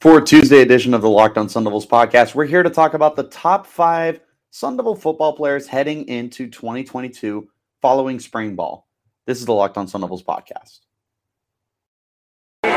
For 0.00 0.18
Tuesday 0.22 0.62
edition 0.62 0.94
of 0.94 1.02
the 1.02 1.10
Locked 1.10 1.36
On 1.36 1.46
Sun 1.46 1.64
Devils 1.64 1.86
podcast, 1.86 2.34
we're 2.34 2.46
here 2.46 2.62
to 2.62 2.70
talk 2.70 2.94
about 2.94 3.16
the 3.16 3.24
top 3.24 3.66
five 3.66 4.20
Sun 4.50 4.78
Devil 4.78 4.96
football 4.96 5.34
players 5.34 5.66
heading 5.66 6.08
into 6.08 6.48
2022 6.48 7.46
following 7.82 8.18
spring 8.18 8.56
ball. 8.56 8.88
This 9.26 9.40
is 9.40 9.44
the 9.44 9.52
Locked 9.52 9.76
On 9.76 9.86
Sun 9.86 10.00
Devils 10.00 10.22
podcast. 10.22 10.78
You 12.64 12.70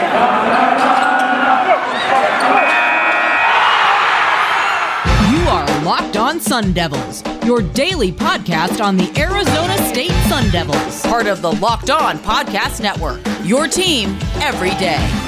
are 5.48 5.84
Locked 5.86 6.18
On 6.18 6.42
Sun 6.42 6.74
Devils, 6.74 7.24
your 7.46 7.62
daily 7.62 8.12
podcast 8.12 8.84
on 8.84 8.98
the 8.98 9.10
Arizona 9.18 9.78
State 9.88 10.12
Sun 10.28 10.50
Devils, 10.50 11.02
part 11.04 11.28
of 11.28 11.42
the 11.42 11.54
Locked 11.54 11.90
On 11.90 12.18
Podcast 12.18 12.82
Network. 12.82 13.22
Your 13.46 13.70
team 13.70 14.18
every 14.42 14.72
day. 14.72 15.23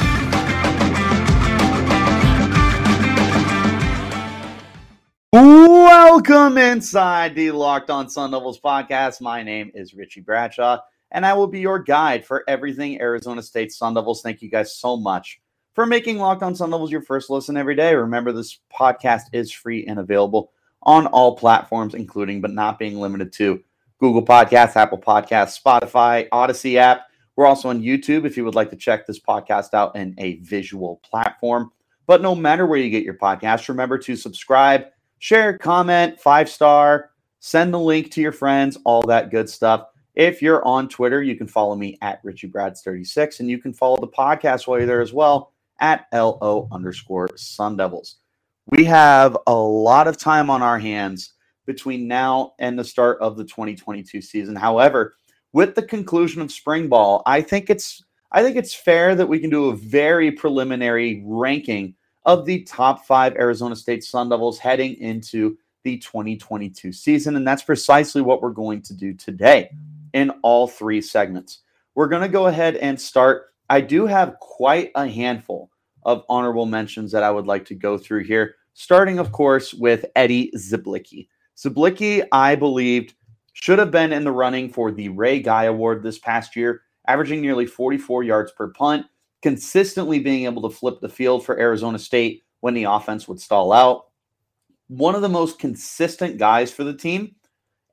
Welcome 6.15 6.57
inside 6.57 7.35
the 7.35 7.51
Locked 7.51 7.89
On 7.89 8.07
Sun 8.07 8.31
Devils 8.31 8.57
podcast. 8.57 9.19
My 9.19 9.43
name 9.43 9.69
is 9.75 9.93
Richie 9.93 10.21
Bradshaw, 10.21 10.79
and 11.11 11.25
I 11.25 11.33
will 11.33 11.45
be 11.45 11.59
your 11.59 11.77
guide 11.77 12.25
for 12.25 12.45
everything 12.47 13.01
Arizona 13.01 13.43
State 13.43 13.73
Sun 13.73 13.95
Devils. 13.95 14.21
Thank 14.21 14.41
you 14.41 14.49
guys 14.49 14.77
so 14.77 14.95
much 14.95 15.41
for 15.73 15.85
making 15.85 16.17
Locked 16.17 16.41
On 16.41 16.55
Sun 16.55 16.69
Devils 16.69 16.89
your 16.89 17.01
first 17.01 17.29
listen 17.29 17.57
every 17.57 17.75
day. 17.75 17.93
Remember, 17.93 18.31
this 18.31 18.59
podcast 18.73 19.23
is 19.33 19.51
free 19.51 19.85
and 19.87 19.99
available 19.99 20.53
on 20.83 21.05
all 21.07 21.35
platforms, 21.35 21.93
including 21.93 22.39
but 22.39 22.51
not 22.51 22.79
being 22.79 22.95
limited 22.95 23.33
to 23.33 23.61
Google 23.99 24.25
Podcasts, 24.25 24.77
Apple 24.77 24.97
Podcasts, 24.97 25.61
Spotify, 25.61 26.29
Audacy 26.29 26.77
app. 26.77 27.07
We're 27.35 27.45
also 27.45 27.67
on 27.67 27.81
YouTube 27.81 28.25
if 28.25 28.37
you 28.37 28.45
would 28.45 28.55
like 28.55 28.69
to 28.69 28.77
check 28.77 29.05
this 29.05 29.19
podcast 29.19 29.73
out 29.73 29.97
in 29.97 30.15
a 30.17 30.37
visual 30.37 31.01
platform. 31.03 31.73
But 32.07 32.21
no 32.21 32.35
matter 32.35 32.65
where 32.65 32.79
you 32.79 32.89
get 32.89 33.03
your 33.03 33.15
podcast, 33.15 33.67
remember 33.67 33.97
to 33.97 34.15
subscribe 34.15 34.85
share, 35.25 35.57
comment, 35.57 36.19
five 36.19 36.47
star, 36.47 37.09
send 37.39 37.73
the 37.73 37.79
link 37.79 38.11
to 38.11 38.21
your 38.21 38.31
friends, 38.31 38.77
all 38.85 39.01
that 39.01 39.31
good 39.31 39.49
stuff. 39.49 39.87
If 40.13 40.39
you're 40.39 40.63
on 40.63 40.87
Twitter, 40.87 41.23
you 41.23 41.35
can 41.35 41.47
follow 41.47 41.75
me 41.75 41.97
at 42.03 42.23
RichieBrads36, 42.23 43.39
and 43.39 43.49
you 43.49 43.57
can 43.57 43.73
follow 43.73 43.97
the 43.97 44.07
podcast 44.07 44.67
while 44.67 44.77
you're 44.77 44.85
there 44.85 45.01
as 45.01 45.13
well 45.13 45.51
at 45.79 46.05
LO 46.13 46.67
underscore 46.71 47.27
Sun 47.37 47.75
Devils. 47.75 48.17
We 48.67 48.85
have 48.85 49.35
a 49.47 49.55
lot 49.55 50.07
of 50.07 50.15
time 50.15 50.51
on 50.51 50.61
our 50.61 50.77
hands 50.77 51.33
between 51.65 52.07
now 52.07 52.53
and 52.59 52.77
the 52.77 52.83
start 52.83 53.17
of 53.19 53.35
the 53.35 53.45
2022 53.45 54.21
season. 54.21 54.55
However, 54.55 55.15
with 55.53 55.73
the 55.73 55.81
conclusion 55.81 56.43
of 56.43 56.51
spring 56.51 56.87
ball, 56.87 57.23
I 57.25 57.41
think 57.41 57.71
it's 57.71 58.03
I 58.31 58.43
think 58.43 58.57
it's 58.57 58.75
fair 58.75 59.15
that 59.15 59.27
we 59.27 59.39
can 59.39 59.49
do 59.49 59.69
a 59.69 59.75
very 59.75 60.31
preliminary 60.31 61.23
ranking 61.25 61.95
of 62.25 62.45
the 62.45 62.63
top 62.63 63.05
five 63.05 63.35
Arizona 63.35 63.75
State 63.75 64.03
Sun 64.03 64.29
Devils 64.29 64.59
heading 64.59 64.95
into 64.95 65.57
the 65.83 65.97
2022 65.97 66.91
season. 66.91 67.35
And 67.35 67.47
that's 67.47 67.63
precisely 67.63 68.21
what 68.21 68.41
we're 68.41 68.49
going 68.49 68.81
to 68.83 68.93
do 68.93 69.13
today 69.13 69.69
in 70.13 70.31
all 70.41 70.67
three 70.67 71.01
segments. 71.01 71.59
We're 71.93 72.07
going 72.07 72.23
to 72.23 72.27
go 72.27 72.47
ahead 72.47 72.75
and 72.77 72.99
start. 72.99 73.53
I 73.69 73.81
do 73.81 74.05
have 74.05 74.39
quite 74.39 74.91
a 74.95 75.07
handful 75.07 75.69
of 76.03 76.23
honorable 76.29 76.65
mentions 76.65 77.11
that 77.11 77.23
I 77.23 77.31
would 77.31 77.45
like 77.45 77.65
to 77.65 77.75
go 77.75 77.97
through 77.97 78.23
here, 78.23 78.55
starting, 78.73 79.19
of 79.19 79.31
course, 79.31 79.73
with 79.73 80.05
Eddie 80.15 80.51
Czaplicki. 80.55 81.27
Czaplicki, 81.57 82.25
I 82.31 82.55
believed, 82.55 83.13
should 83.53 83.79
have 83.79 83.91
been 83.91 84.11
in 84.11 84.23
the 84.23 84.31
running 84.31 84.69
for 84.69 84.91
the 84.91 85.09
Ray 85.09 85.39
Guy 85.39 85.63
Award 85.65 86.03
this 86.03 86.19
past 86.19 86.55
year, 86.55 86.81
averaging 87.07 87.41
nearly 87.41 87.65
44 87.65 88.23
yards 88.23 88.51
per 88.51 88.67
punt 88.69 89.05
consistently 89.45 90.17
being 90.17 90.45
able 90.45 90.67
to 90.67 90.75
flip 90.75 90.99
the 90.99 91.07
field 91.07 91.45
for 91.45 91.59
Arizona 91.59 91.99
State 91.99 92.43
when 92.61 92.73
the 92.73 92.85
offense 92.85 93.27
would 93.27 93.39
stall 93.39 93.71
out. 93.71 94.07
One 94.87 95.13
of 95.13 95.21
the 95.21 95.29
most 95.29 95.59
consistent 95.59 96.39
guys 96.39 96.71
for 96.71 96.83
the 96.83 96.95
team. 96.95 97.35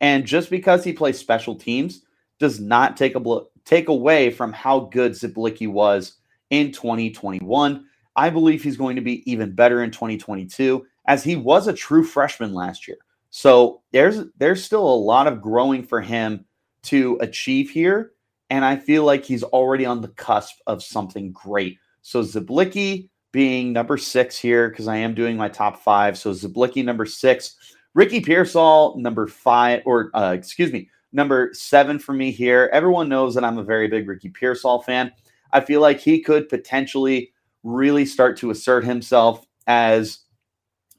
And 0.00 0.24
just 0.24 0.48
because 0.48 0.82
he 0.82 0.94
plays 0.94 1.18
special 1.18 1.54
teams 1.54 2.06
does 2.38 2.58
not 2.58 2.96
take 2.96 3.16
a 3.16 3.20
bl- 3.20 3.50
take 3.66 3.90
away 3.90 4.30
from 4.30 4.50
how 4.54 4.80
good 4.80 5.12
Czaplicki 5.12 5.68
was 5.68 6.14
in 6.48 6.72
2021. 6.72 7.84
I 8.16 8.30
believe 8.30 8.62
he's 8.62 8.78
going 8.78 8.96
to 8.96 9.02
be 9.02 9.30
even 9.30 9.54
better 9.54 9.82
in 9.82 9.90
2022 9.90 10.86
as 11.06 11.22
he 11.22 11.36
was 11.36 11.66
a 11.66 11.74
true 11.74 12.02
freshman 12.02 12.54
last 12.54 12.88
year. 12.88 12.96
So 13.28 13.82
there's 13.92 14.22
there's 14.38 14.64
still 14.64 14.88
a 14.88 15.04
lot 15.04 15.26
of 15.26 15.42
growing 15.42 15.82
for 15.82 16.00
him 16.00 16.46
to 16.84 17.18
achieve 17.20 17.68
here 17.68 18.12
and 18.52 18.66
I 18.66 18.76
feel 18.76 19.04
like 19.04 19.24
he's 19.24 19.42
already 19.42 19.86
on 19.86 20.02
the 20.02 20.08
cusp 20.08 20.56
of 20.66 20.82
something 20.82 21.32
great. 21.32 21.78
So 22.02 22.22
Czaplicki 22.22 23.08
being 23.32 23.72
number 23.72 23.96
six 23.96 24.38
here 24.38 24.68
because 24.68 24.88
I 24.88 24.96
am 24.96 25.14
doing 25.14 25.38
my 25.38 25.48
top 25.48 25.82
five. 25.82 26.18
So 26.18 26.32
Czaplicki 26.32 26.84
number 26.84 27.06
six, 27.06 27.56
Ricky 27.94 28.20
Pearsall 28.20 28.98
number 28.98 29.26
five, 29.26 29.80
or 29.86 30.10
uh, 30.12 30.34
excuse 30.36 30.70
me, 30.70 30.90
number 31.12 31.48
seven 31.54 31.98
for 31.98 32.12
me 32.12 32.30
here. 32.30 32.68
Everyone 32.74 33.08
knows 33.08 33.34
that 33.34 33.42
I'm 33.42 33.56
a 33.56 33.64
very 33.64 33.88
big 33.88 34.06
Ricky 34.06 34.28
Pearsall 34.28 34.82
fan. 34.82 35.12
I 35.54 35.62
feel 35.62 35.80
like 35.80 35.98
he 35.98 36.20
could 36.20 36.50
potentially 36.50 37.32
really 37.62 38.04
start 38.04 38.36
to 38.36 38.50
assert 38.50 38.84
himself 38.84 39.46
as 39.66 40.18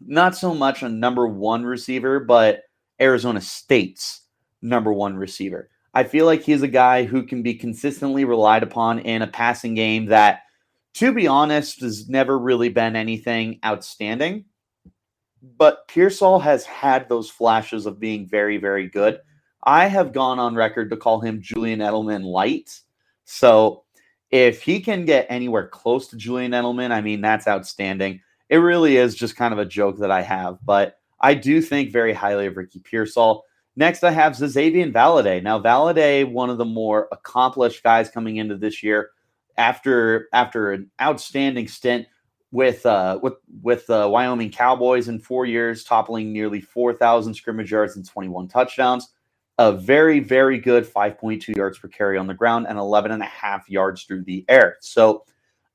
not 0.01 0.35
so 0.35 0.55
much 0.55 0.81
a 0.81 0.89
number 0.89 1.27
one 1.27 1.63
receiver, 1.63 2.19
but 2.19 2.63
Arizona 2.99 3.41
State's 3.41 4.21
number 4.63 4.91
one 4.91 5.15
receiver. 5.15 5.69
I 5.93 6.03
feel 6.03 6.25
like 6.25 6.41
he's 6.41 6.63
a 6.63 6.67
guy 6.67 7.03
who 7.03 7.23
can 7.23 7.43
be 7.43 7.53
consistently 7.53 8.25
relied 8.25 8.63
upon 8.63 8.99
in 8.99 9.21
a 9.21 9.27
passing 9.27 9.75
game 9.75 10.07
that, 10.07 10.41
to 10.95 11.13
be 11.13 11.27
honest, 11.27 11.81
has 11.81 12.09
never 12.09 12.37
really 12.37 12.69
been 12.69 12.95
anything 12.95 13.59
outstanding. 13.63 14.45
But 15.57 15.87
Pearsall 15.87 16.39
has 16.39 16.65
had 16.65 17.09
those 17.09 17.29
flashes 17.29 17.85
of 17.85 17.99
being 17.99 18.27
very, 18.27 18.57
very 18.57 18.87
good. 18.87 19.19
I 19.63 19.87
have 19.87 20.13
gone 20.13 20.39
on 20.39 20.55
record 20.55 20.89
to 20.89 20.97
call 20.97 21.19
him 21.19 21.41
Julian 21.41 21.79
Edelman 21.79 22.23
light. 22.23 22.79
So 23.25 23.83
if 24.31 24.61
he 24.61 24.79
can 24.79 25.05
get 25.05 25.27
anywhere 25.29 25.67
close 25.67 26.07
to 26.07 26.17
Julian 26.17 26.53
Edelman, 26.53 26.91
I 26.91 27.01
mean, 27.01 27.21
that's 27.21 27.47
outstanding. 27.47 28.21
It 28.49 28.57
really 28.57 28.97
is 28.97 29.15
just 29.15 29.35
kind 29.35 29.53
of 29.53 29.59
a 29.59 29.65
joke 29.65 29.99
that 29.99 30.11
I 30.11 30.21
have. 30.21 30.57
But 30.65 30.97
I 31.19 31.33
do 31.35 31.61
think 31.61 31.91
very 31.91 32.13
highly 32.13 32.47
of 32.47 32.57
Ricky 32.57 32.79
Pearsall. 32.79 33.45
Next, 33.75 34.03
I 34.03 34.11
have 34.11 34.33
Xazavian 34.33 34.93
Valladay. 34.93 35.41
Now, 35.41 35.59
Valladay, 35.59 36.29
one 36.29 36.49
of 36.49 36.57
the 36.59 36.65
more 36.65 37.07
accomplished 37.11 37.81
guys 37.81 38.09
coming 38.09 38.37
into 38.37 38.55
this 38.55 38.83
year, 38.83 39.09
after 39.57 40.27
after 40.33 40.71
an 40.71 40.91
outstanding 41.01 41.67
stint 41.67 42.07
with 42.51 42.85
uh, 42.85 43.19
with 43.23 43.33
with 43.63 43.87
the 43.87 44.03
uh, 44.03 44.07
Wyoming 44.07 44.51
Cowboys 44.51 45.07
in 45.07 45.19
four 45.19 45.45
years, 45.45 45.83
toppling 45.83 46.31
nearly 46.31 46.61
four 46.61 46.93
thousand 46.93 47.33
scrimmage 47.33 47.71
yards 47.71 47.95
and 47.95 48.07
twenty 48.07 48.29
one 48.29 48.47
touchdowns. 48.47 49.09
A 49.57 49.71
very 49.71 50.19
very 50.19 50.59
good 50.59 50.85
five 50.85 51.17
point 51.17 51.41
two 51.41 51.53
yards 51.55 51.79
per 51.79 51.87
carry 51.87 52.17
on 52.17 52.27
the 52.27 52.33
ground 52.33 52.67
and 52.67 52.77
11 52.79 53.11
and 53.11 53.21
a 53.21 53.27
half 53.27 53.69
yards 53.69 54.03
through 54.03 54.23
the 54.23 54.45
air. 54.49 54.77
So, 54.81 55.25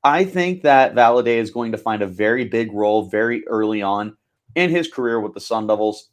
I 0.05 0.23
think 0.23 0.63
that 0.63 0.95
Valladay 0.95 1.37
is 1.37 1.51
going 1.51 1.73
to 1.73 1.77
find 1.77 2.01
a 2.01 2.07
very 2.07 2.45
big 2.45 2.71
role 2.71 3.03
very 3.03 3.45
early 3.47 3.81
on 3.81 4.15
in 4.55 4.69
his 4.69 4.89
career 4.89 5.19
with 5.19 5.33
the 5.33 5.39
Sun 5.41 5.67
Devils 5.67 6.09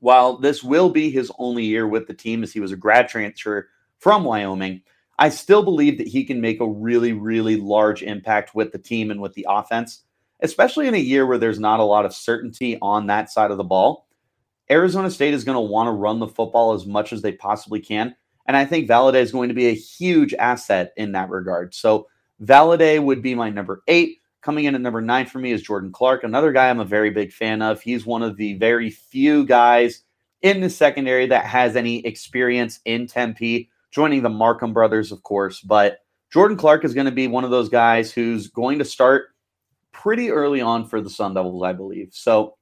while 0.00 0.36
this 0.38 0.62
will 0.62 0.90
be 0.90 1.10
his 1.10 1.30
only 1.38 1.64
year 1.64 1.86
with 1.86 2.06
the 2.06 2.14
team 2.14 2.42
as 2.42 2.52
he 2.52 2.60
was 2.60 2.72
a 2.72 2.76
grad 2.76 3.08
transfer 3.08 3.68
from 3.98 4.24
Wyoming, 4.24 4.82
I 5.18 5.30
still 5.30 5.62
believe 5.62 5.98
that 5.98 6.06
he 6.06 6.24
can 6.24 6.40
make 6.40 6.60
a 6.60 6.68
really, 6.68 7.12
really 7.12 7.56
large 7.56 8.02
impact 8.02 8.54
with 8.54 8.70
the 8.72 8.78
team 8.78 9.10
and 9.10 9.20
with 9.20 9.34
the 9.34 9.46
offense, 9.48 10.04
especially 10.40 10.86
in 10.86 10.94
a 10.94 10.98
year 10.98 11.26
where 11.26 11.38
there's 11.38 11.58
not 11.58 11.80
a 11.80 11.84
lot 11.84 12.04
of 12.04 12.14
certainty 12.14 12.78
on 12.80 13.06
that 13.06 13.30
side 13.30 13.50
of 13.50 13.56
the 13.56 13.64
ball. 13.64 14.06
Arizona 14.70 15.10
State 15.10 15.34
is 15.34 15.44
going 15.44 15.56
to 15.56 15.60
want 15.60 15.88
to 15.88 15.92
run 15.92 16.20
the 16.20 16.28
football 16.28 16.72
as 16.72 16.86
much 16.86 17.12
as 17.12 17.22
they 17.22 17.32
possibly 17.32 17.80
can. 17.80 18.14
And 18.46 18.56
I 18.56 18.64
think 18.64 18.88
Valladay 18.88 19.20
is 19.22 19.32
going 19.32 19.48
to 19.48 19.54
be 19.54 19.66
a 19.66 19.74
huge 19.74 20.34
asset 20.34 20.92
in 20.96 21.12
that 21.12 21.30
regard. 21.30 21.74
So 21.74 22.08
Valladay 22.42 23.02
would 23.02 23.22
be 23.22 23.34
my 23.34 23.50
number 23.50 23.82
eight. 23.88 24.18
Coming 24.40 24.66
in 24.66 24.74
at 24.74 24.80
number 24.80 25.00
nine 25.00 25.26
for 25.26 25.38
me 25.38 25.50
is 25.50 25.62
Jordan 25.62 25.90
Clark, 25.90 26.22
another 26.22 26.52
guy 26.52 26.70
I'm 26.70 26.80
a 26.80 26.84
very 26.84 27.10
big 27.10 27.32
fan 27.32 27.60
of. 27.60 27.80
He's 27.80 28.06
one 28.06 28.22
of 28.22 28.36
the 28.36 28.54
very 28.54 28.90
few 28.90 29.44
guys 29.44 30.04
in 30.42 30.60
the 30.60 30.70
secondary 30.70 31.26
that 31.26 31.44
has 31.44 31.74
any 31.74 32.04
experience 32.06 32.80
in 32.84 33.06
Tempe, 33.06 33.68
joining 33.90 34.22
the 34.22 34.28
Markham 34.28 34.72
brothers, 34.72 35.10
of 35.10 35.22
course. 35.24 35.60
But 35.60 35.98
Jordan 36.32 36.56
Clark 36.56 36.84
is 36.84 36.94
going 36.94 37.06
to 37.06 37.12
be 37.12 37.26
one 37.26 37.44
of 37.44 37.50
those 37.50 37.68
guys 37.68 38.12
who's 38.12 38.48
going 38.48 38.78
to 38.78 38.84
start 38.84 39.28
pretty 39.92 40.30
early 40.30 40.60
on 40.60 40.86
for 40.86 41.00
the 41.00 41.10
Sun 41.10 41.34
Devils, 41.34 41.62
I 41.62 41.72
believe. 41.72 42.10
So 42.12 42.56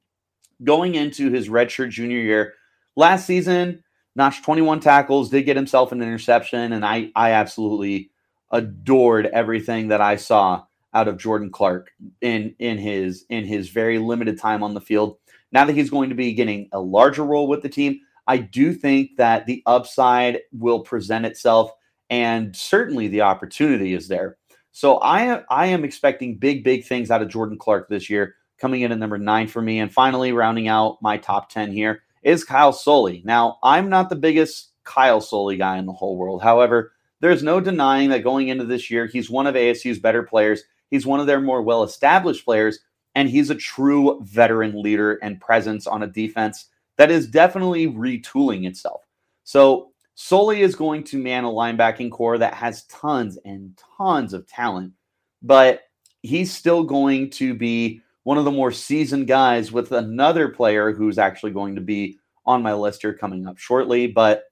going 0.63 0.95
into 0.95 1.29
his 1.29 1.49
redshirt 1.49 1.91
junior 1.91 2.19
year, 2.19 2.53
last 2.95 3.27
season, 3.27 3.83
notched 4.15 4.43
21 4.43 4.79
tackles, 4.79 5.29
did 5.29 5.43
get 5.43 5.55
himself 5.55 5.91
an 5.91 6.01
interception, 6.01 6.73
and 6.73 6.83
I 6.83 7.11
I 7.15 7.31
absolutely 7.31 8.09
adored 8.51 9.27
everything 9.27 9.89
that 9.89 10.01
I 10.01 10.15
saw 10.15 10.63
out 10.97 11.07
of 11.07 11.17
Jordan 11.19 11.51
Clark 11.51 11.91
in 12.21 12.55
in 12.57 12.79
his 12.79 13.25
in 13.29 13.45
his 13.45 13.69
very 13.69 13.99
limited 13.99 14.39
time 14.39 14.63
on 14.63 14.73
the 14.73 14.81
field. 14.81 15.17
Now 15.51 15.63
that 15.65 15.75
he's 15.75 15.91
going 15.91 16.09
to 16.09 16.15
be 16.15 16.33
getting 16.33 16.67
a 16.71 16.79
larger 16.79 17.23
role 17.23 17.47
with 17.47 17.61
the 17.61 17.69
team, 17.69 17.99
I 18.25 18.37
do 18.37 18.73
think 18.73 19.11
that 19.17 19.45
the 19.45 19.61
upside 19.67 20.39
will 20.51 20.79
present 20.79 21.25
itself 21.25 21.71
and 22.09 22.55
certainly 22.55 23.07
the 23.07 23.21
opportunity 23.21 23.93
is 23.93 24.07
there. 24.07 24.37
So 24.71 24.99
I 25.01 25.43
I 25.51 25.67
am 25.67 25.85
expecting 25.85 26.39
big 26.39 26.63
big 26.63 26.83
things 26.83 27.11
out 27.11 27.21
of 27.21 27.29
Jordan 27.29 27.59
Clark 27.59 27.89
this 27.89 28.09
year, 28.09 28.33
coming 28.57 28.81
in 28.81 28.91
at 28.91 28.97
number 28.97 29.19
nine 29.19 29.47
for 29.47 29.61
me, 29.61 29.79
and 29.79 29.93
finally 29.93 30.31
rounding 30.31 30.67
out 30.67 30.97
my 31.01 31.17
top 31.17 31.49
ten 31.49 31.71
here 31.71 32.01
is 32.23 32.43
Kyle 32.43 32.73
Soelle. 32.73 33.21
Now 33.23 33.59
I'm 33.61 33.87
not 33.87 34.09
the 34.09 34.15
biggest 34.15 34.71
Kyle 34.83 35.21
Soelle 35.21 35.57
guy 35.59 35.77
in 35.77 35.85
the 35.85 35.93
whole 35.93 36.17
world. 36.17 36.41
However, 36.41 36.91
there's 37.19 37.43
no 37.43 37.59
denying 37.59 38.09
that 38.09 38.23
going 38.23 38.49
into 38.49 38.65
this 38.65 38.91
year, 38.91 39.07
he's 39.07 39.29
one 39.29 39.47
of 39.47 39.55
ASU's 39.55 39.99
better 39.99 40.23
players. 40.23 40.63
He's 40.89 41.05
one 41.05 41.19
of 41.19 41.27
their 41.27 41.41
more 41.41 41.61
well 41.61 41.83
established 41.83 42.45
players, 42.45 42.79
and 43.15 43.29
he's 43.29 43.49
a 43.49 43.55
true 43.55 44.19
veteran 44.23 44.81
leader 44.81 45.15
and 45.15 45.41
presence 45.41 45.87
on 45.87 46.03
a 46.03 46.07
defense 46.07 46.69
that 46.97 47.11
is 47.11 47.27
definitely 47.27 47.87
retooling 47.87 48.67
itself. 48.67 49.01
So, 49.43 49.91
Soelle 50.15 50.61
is 50.61 50.75
going 50.75 51.03
to 51.05 51.17
man 51.17 51.43
a 51.43 51.49
linebacking 51.49 52.09
core 52.11 52.39
that 52.39 52.55
has 52.55 52.85
tons 52.85 53.37
and 53.45 53.79
tons 53.97 54.33
of 54.33 54.47
talent, 54.47 54.93
but 55.43 55.81
he's 56.23 56.51
still 56.51 56.83
going 56.83 57.29
to 57.31 57.53
be 57.53 58.01
one 58.23 58.39
of 58.39 58.45
the 58.45 58.51
more 58.51 58.71
seasoned 58.71 59.27
guys 59.27 59.71
with 59.71 59.91
another 59.91 60.49
player 60.49 60.91
who's 60.91 61.19
actually 61.19 61.51
going 61.51 61.75
to 61.75 61.81
be 61.81 62.17
on 62.45 62.63
my 62.63 62.73
list 62.73 63.01
here 63.01 63.13
coming 63.13 63.45
up 63.45 63.57
shortly. 63.57 64.07
But 64.07 64.45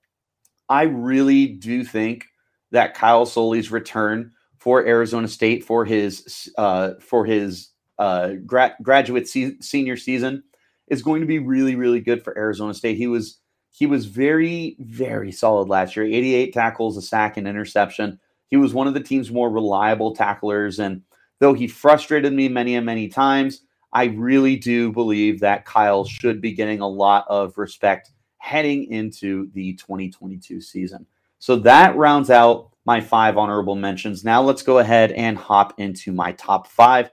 I 0.69 0.83
really 0.83 1.47
do 1.47 1.83
think 1.83 2.25
that 2.71 2.93
Kyle 2.93 3.25
Soelle's 3.25 3.71
return 3.71 4.31
for 4.65 4.83
Arizona 4.87 5.27
State 5.27 5.63
for 5.63 5.85
his 5.85 6.51
uh, 6.57 6.93
for 6.99 7.23
his 7.23 7.69
uh, 7.99 8.31
gra- 8.47 8.75
graduate 8.81 9.29
se- 9.29 9.57
senior 9.61 9.95
season 9.95 10.43
is 10.87 11.03
going 11.03 11.21
to 11.21 11.27
be 11.27 11.37
really 11.37 11.75
really 11.75 11.99
good 11.99 12.23
for 12.23 12.35
Arizona 12.35 12.73
State. 12.73 12.97
He 12.97 13.05
was 13.05 13.37
he 13.69 13.85
was 13.85 14.07
very 14.07 14.75
very 14.79 15.31
solid 15.31 15.69
last 15.69 15.95
year. 15.95 16.05
88 16.05 16.51
tackles, 16.51 16.97
a 16.97 17.03
sack, 17.03 17.37
and 17.37 17.47
interception. 17.47 18.19
He 18.47 18.57
was 18.57 18.73
one 18.73 18.87
of 18.87 18.95
the 18.95 19.03
team's 19.03 19.29
more 19.29 19.51
reliable 19.51 20.15
tacklers, 20.15 20.79
and 20.79 21.03
though 21.39 21.53
he 21.53 21.67
frustrated 21.67 22.33
me 22.33 22.49
many 22.49 22.73
and 22.73 22.87
many 22.87 23.07
times, 23.07 23.61
I 23.93 24.05
really 24.05 24.55
do 24.55 24.91
believe 24.91 25.41
that 25.41 25.65
Kyle 25.65 26.05
should 26.05 26.41
be 26.41 26.53
getting 26.53 26.81
a 26.81 26.87
lot 26.87 27.25
of 27.29 27.55
respect 27.59 28.09
heading 28.39 28.85
into 28.85 29.51
the 29.51 29.73
2022 29.73 30.59
season. 30.59 31.05
So 31.37 31.55
that 31.57 31.95
rounds 31.95 32.31
out 32.31 32.71
my 32.85 33.01
five 33.01 33.37
honorable 33.37 33.75
mentions. 33.75 34.23
Now 34.23 34.41
let's 34.41 34.61
go 34.61 34.79
ahead 34.79 35.11
and 35.11 35.37
hop 35.37 35.79
into 35.79 36.11
my 36.11 36.31
top 36.33 36.67
five. 36.67 37.09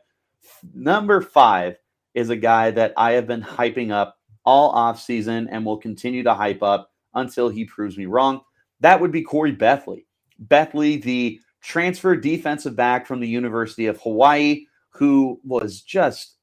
Number 0.74 1.20
five 1.20 1.76
is 2.14 2.30
a 2.30 2.36
guy 2.36 2.70
that 2.72 2.92
I 2.96 3.12
have 3.12 3.26
been 3.26 3.42
hyping 3.42 3.90
up 3.90 4.18
all 4.44 4.70
off 4.70 5.00
season 5.00 5.48
and 5.50 5.64
will 5.64 5.78
continue 5.78 6.22
to 6.24 6.34
hype 6.34 6.62
up 6.62 6.90
until 7.14 7.48
he 7.48 7.64
proves 7.64 7.96
me 7.96 8.06
wrong. 8.06 8.42
That 8.80 9.00
would 9.00 9.12
be 9.12 9.24
Khoury 9.24 9.56
Bethley. 9.56 10.04
Bethley, 10.46 11.02
the 11.02 11.40
transfer 11.62 12.16
defensive 12.16 12.76
back 12.76 13.06
from 13.06 13.20
the 13.20 13.28
University 13.28 13.86
of 13.86 14.00
Hawaii, 14.02 14.64
who 14.90 15.40
was 15.44 15.80
just 15.80 16.36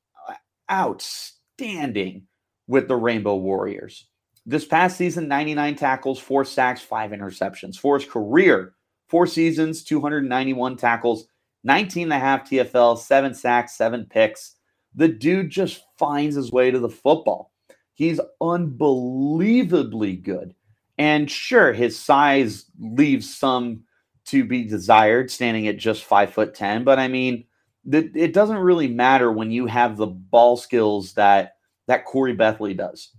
outstanding 0.71 2.23
with 2.67 2.87
the 2.87 2.95
Rainbow 2.95 3.35
Warriors. 3.35 4.07
This 4.45 4.65
past 4.65 4.97
season, 4.97 5.27
99 5.27 5.75
tackles, 5.75 6.19
four 6.19 6.45
sacks, 6.45 6.81
five 6.81 7.11
interceptions. 7.11 7.77
For 7.77 7.99
his 7.99 8.07
career, 8.07 8.73
four 9.09 9.27
seasons, 9.27 9.83
291 9.83 10.77
tackles, 10.77 11.25
19 11.63 12.03
and 12.03 12.13
a 12.13 12.19
half 12.19 12.49
TFL, 12.49 12.97
seven 12.97 13.33
sacks, 13.33 13.75
seven 13.75 14.05
picks. 14.05 14.55
The 14.95 15.07
dude 15.07 15.49
just 15.49 15.83
finds 15.97 16.35
his 16.35 16.51
way 16.51 16.71
to 16.71 16.79
the 16.79 16.89
football. 16.89 17.51
He's 17.93 18.19
unbelievably 18.39 20.17
good. 20.17 20.55
And 20.97 21.29
sure, 21.29 21.73
his 21.73 21.99
size 21.99 22.65
leaves 22.79 23.33
some 23.33 23.83
to 24.25 24.45
be 24.45 24.63
desired, 24.63 25.31
standing 25.31 25.67
at 25.67 25.77
just 25.77 26.03
five 26.03 26.31
foot 26.31 26.53
10. 26.53 26.83
But 26.83 26.99
I 26.99 27.07
mean, 27.07 27.45
it 27.91 28.33
doesn't 28.33 28.57
really 28.57 28.87
matter 28.87 29.31
when 29.31 29.51
you 29.51 29.65
have 29.65 29.97
the 29.97 30.07
ball 30.07 30.57
skills 30.57 31.13
that 31.13 31.55
that 31.87 32.05
Khoury 32.05 32.37
Bethley 32.37 32.77
does. 32.77 33.09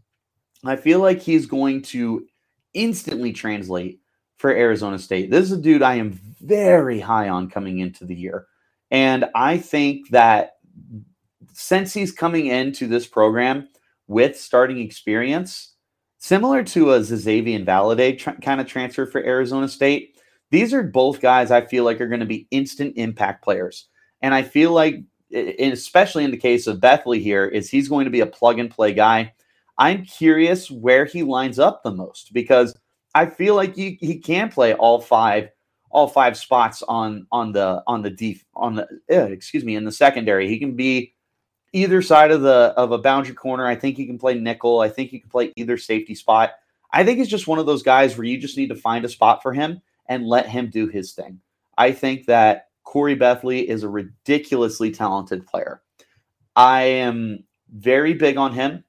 I 0.64 0.76
feel 0.76 1.00
like 1.00 1.20
he's 1.20 1.46
going 1.46 1.82
to 1.82 2.26
instantly 2.74 3.32
translate 3.32 3.99
for 4.40 4.50
Arizona 4.50 4.98
State. 4.98 5.30
This 5.30 5.44
is 5.44 5.52
a 5.52 5.60
dude 5.60 5.82
I 5.82 5.96
am 5.96 6.18
very 6.40 6.98
high 6.98 7.28
on 7.28 7.50
coming 7.50 7.80
into 7.80 8.06
the 8.06 8.14
year. 8.14 8.46
And 8.90 9.26
I 9.34 9.58
think 9.58 10.08
that 10.08 10.52
since 11.52 11.92
he's 11.92 12.10
coming 12.10 12.46
into 12.46 12.86
this 12.86 13.06
program 13.06 13.68
with 14.06 14.40
starting 14.40 14.78
experience, 14.78 15.74
similar 16.16 16.64
to 16.64 16.94
a 16.94 17.00
Xazavian 17.00 17.66
Valladay 17.66 18.18
tr- 18.18 18.30
kind 18.42 18.62
of 18.62 18.66
transfer 18.66 19.04
for 19.04 19.22
Arizona 19.22 19.68
State, 19.68 20.16
these 20.50 20.72
are 20.72 20.84
both 20.84 21.20
guys 21.20 21.50
I 21.50 21.66
feel 21.66 21.84
like 21.84 22.00
are 22.00 22.08
going 22.08 22.20
to 22.20 22.26
be 22.26 22.48
instant 22.50 22.94
impact 22.96 23.44
players. 23.44 23.88
And 24.22 24.34
I 24.34 24.42
feel 24.42 24.72
like, 24.72 25.02
especially 25.34 26.24
in 26.24 26.30
the 26.30 26.38
case 26.38 26.66
of 26.66 26.80
Bethley 26.80 27.20
here, 27.20 27.44
is 27.44 27.68
he's 27.68 27.90
going 27.90 28.06
to 28.06 28.10
be 28.10 28.20
a 28.20 28.26
plug 28.26 28.58
and 28.58 28.70
play 28.70 28.94
guy 28.94 29.34
I'm 29.80 30.04
curious 30.04 30.70
where 30.70 31.06
he 31.06 31.22
lines 31.22 31.58
up 31.58 31.82
the 31.82 31.90
most 31.90 32.34
because 32.34 32.76
I 33.14 33.26
feel 33.26 33.54
like 33.54 33.74
he, 33.74 33.98
he 34.00 34.18
can 34.18 34.50
play 34.50 34.74
all 34.74 35.00
five 35.00 35.50
all 35.90 36.06
five 36.06 36.36
spots 36.36 36.82
on 36.82 37.26
on 37.32 37.52
the 37.52 37.82
on 37.86 38.02
the 38.02 38.10
deep 38.10 38.42
on 38.54 38.76
the 38.76 38.84
uh, 39.10 39.24
excuse 39.24 39.64
me 39.64 39.76
in 39.76 39.84
the 39.84 39.92
secondary. 39.92 40.48
He 40.48 40.58
can 40.58 40.76
be 40.76 41.14
either 41.72 42.02
side 42.02 42.30
of 42.30 42.42
the 42.42 42.72
of 42.76 42.92
a 42.92 42.98
boundary 42.98 43.34
corner. 43.34 43.66
I 43.66 43.74
think 43.74 43.96
he 43.96 44.06
can 44.06 44.18
play 44.18 44.34
nickel. 44.34 44.80
I 44.80 44.88
think 44.88 45.10
he 45.10 45.18
can 45.18 45.30
play 45.30 45.52
either 45.56 45.76
safety 45.76 46.14
spot. 46.14 46.52
I 46.92 47.04
think 47.04 47.18
he's 47.18 47.28
just 47.28 47.48
one 47.48 47.58
of 47.58 47.66
those 47.66 47.82
guys 47.82 48.16
where 48.16 48.24
you 48.24 48.38
just 48.38 48.56
need 48.56 48.68
to 48.68 48.76
find 48.76 49.04
a 49.04 49.08
spot 49.08 49.42
for 49.42 49.52
him 49.52 49.80
and 50.06 50.26
let 50.26 50.48
him 50.48 50.70
do 50.70 50.88
his 50.88 51.12
thing. 51.12 51.40
I 51.78 51.92
think 51.92 52.26
that 52.26 52.68
Khoury 52.86 53.18
Bethley 53.18 53.64
is 53.64 53.82
a 53.82 53.88
ridiculously 53.88 54.90
talented 54.90 55.46
player. 55.46 55.82
I 56.56 56.82
am 56.82 57.44
very 57.72 58.14
big 58.14 58.36
on 58.36 58.52
him. 58.52 58.84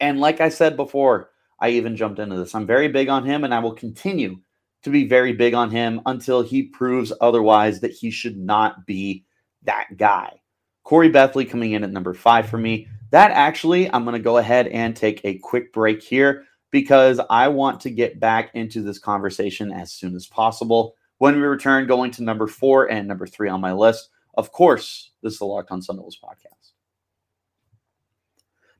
And 0.00 0.20
like 0.20 0.40
I 0.40 0.50
said 0.50 0.76
before, 0.76 1.30
I 1.60 1.70
even 1.70 1.96
jumped 1.96 2.18
into 2.18 2.36
this. 2.36 2.54
I'm 2.54 2.66
very 2.66 2.88
big 2.88 3.08
on 3.08 3.24
him, 3.24 3.44
and 3.44 3.54
I 3.54 3.58
will 3.58 3.74
continue 3.74 4.38
to 4.82 4.90
be 4.90 5.06
very 5.06 5.32
big 5.32 5.54
on 5.54 5.70
him 5.70 6.00
until 6.06 6.42
he 6.42 6.64
proves 6.64 7.12
otherwise 7.20 7.80
that 7.80 7.92
he 7.92 8.10
should 8.10 8.36
not 8.36 8.86
be 8.86 9.24
that 9.64 9.96
guy. 9.96 10.40
Khoury 10.84 11.12
Bethley 11.12 11.48
coming 11.48 11.72
in 11.72 11.82
at 11.82 11.90
number 11.90 12.14
five 12.14 12.48
for 12.48 12.58
me. 12.58 12.88
That 13.10 13.32
actually, 13.32 13.90
I'm 13.92 14.04
going 14.04 14.14
to 14.14 14.22
go 14.22 14.36
ahead 14.36 14.68
and 14.68 14.94
take 14.94 15.20
a 15.24 15.38
quick 15.38 15.72
break 15.72 16.02
here 16.02 16.44
because 16.70 17.20
I 17.30 17.48
want 17.48 17.80
to 17.80 17.90
get 17.90 18.20
back 18.20 18.50
into 18.54 18.82
this 18.82 18.98
conversation 18.98 19.72
as 19.72 19.92
soon 19.92 20.14
as 20.14 20.26
possible. 20.26 20.94
When 21.18 21.34
we 21.36 21.42
return, 21.42 21.86
going 21.86 22.10
to 22.12 22.22
number 22.22 22.46
four 22.46 22.90
and 22.90 23.08
number 23.08 23.26
three 23.26 23.48
on 23.48 23.60
my 23.60 23.72
list. 23.72 24.10
Of 24.34 24.52
course, 24.52 25.12
this 25.22 25.32
is 25.32 25.38
the 25.38 25.46
Locked 25.46 25.70
on 25.70 25.80
Sun 25.80 25.96
Devils 25.96 26.18
podcast. 26.22 26.72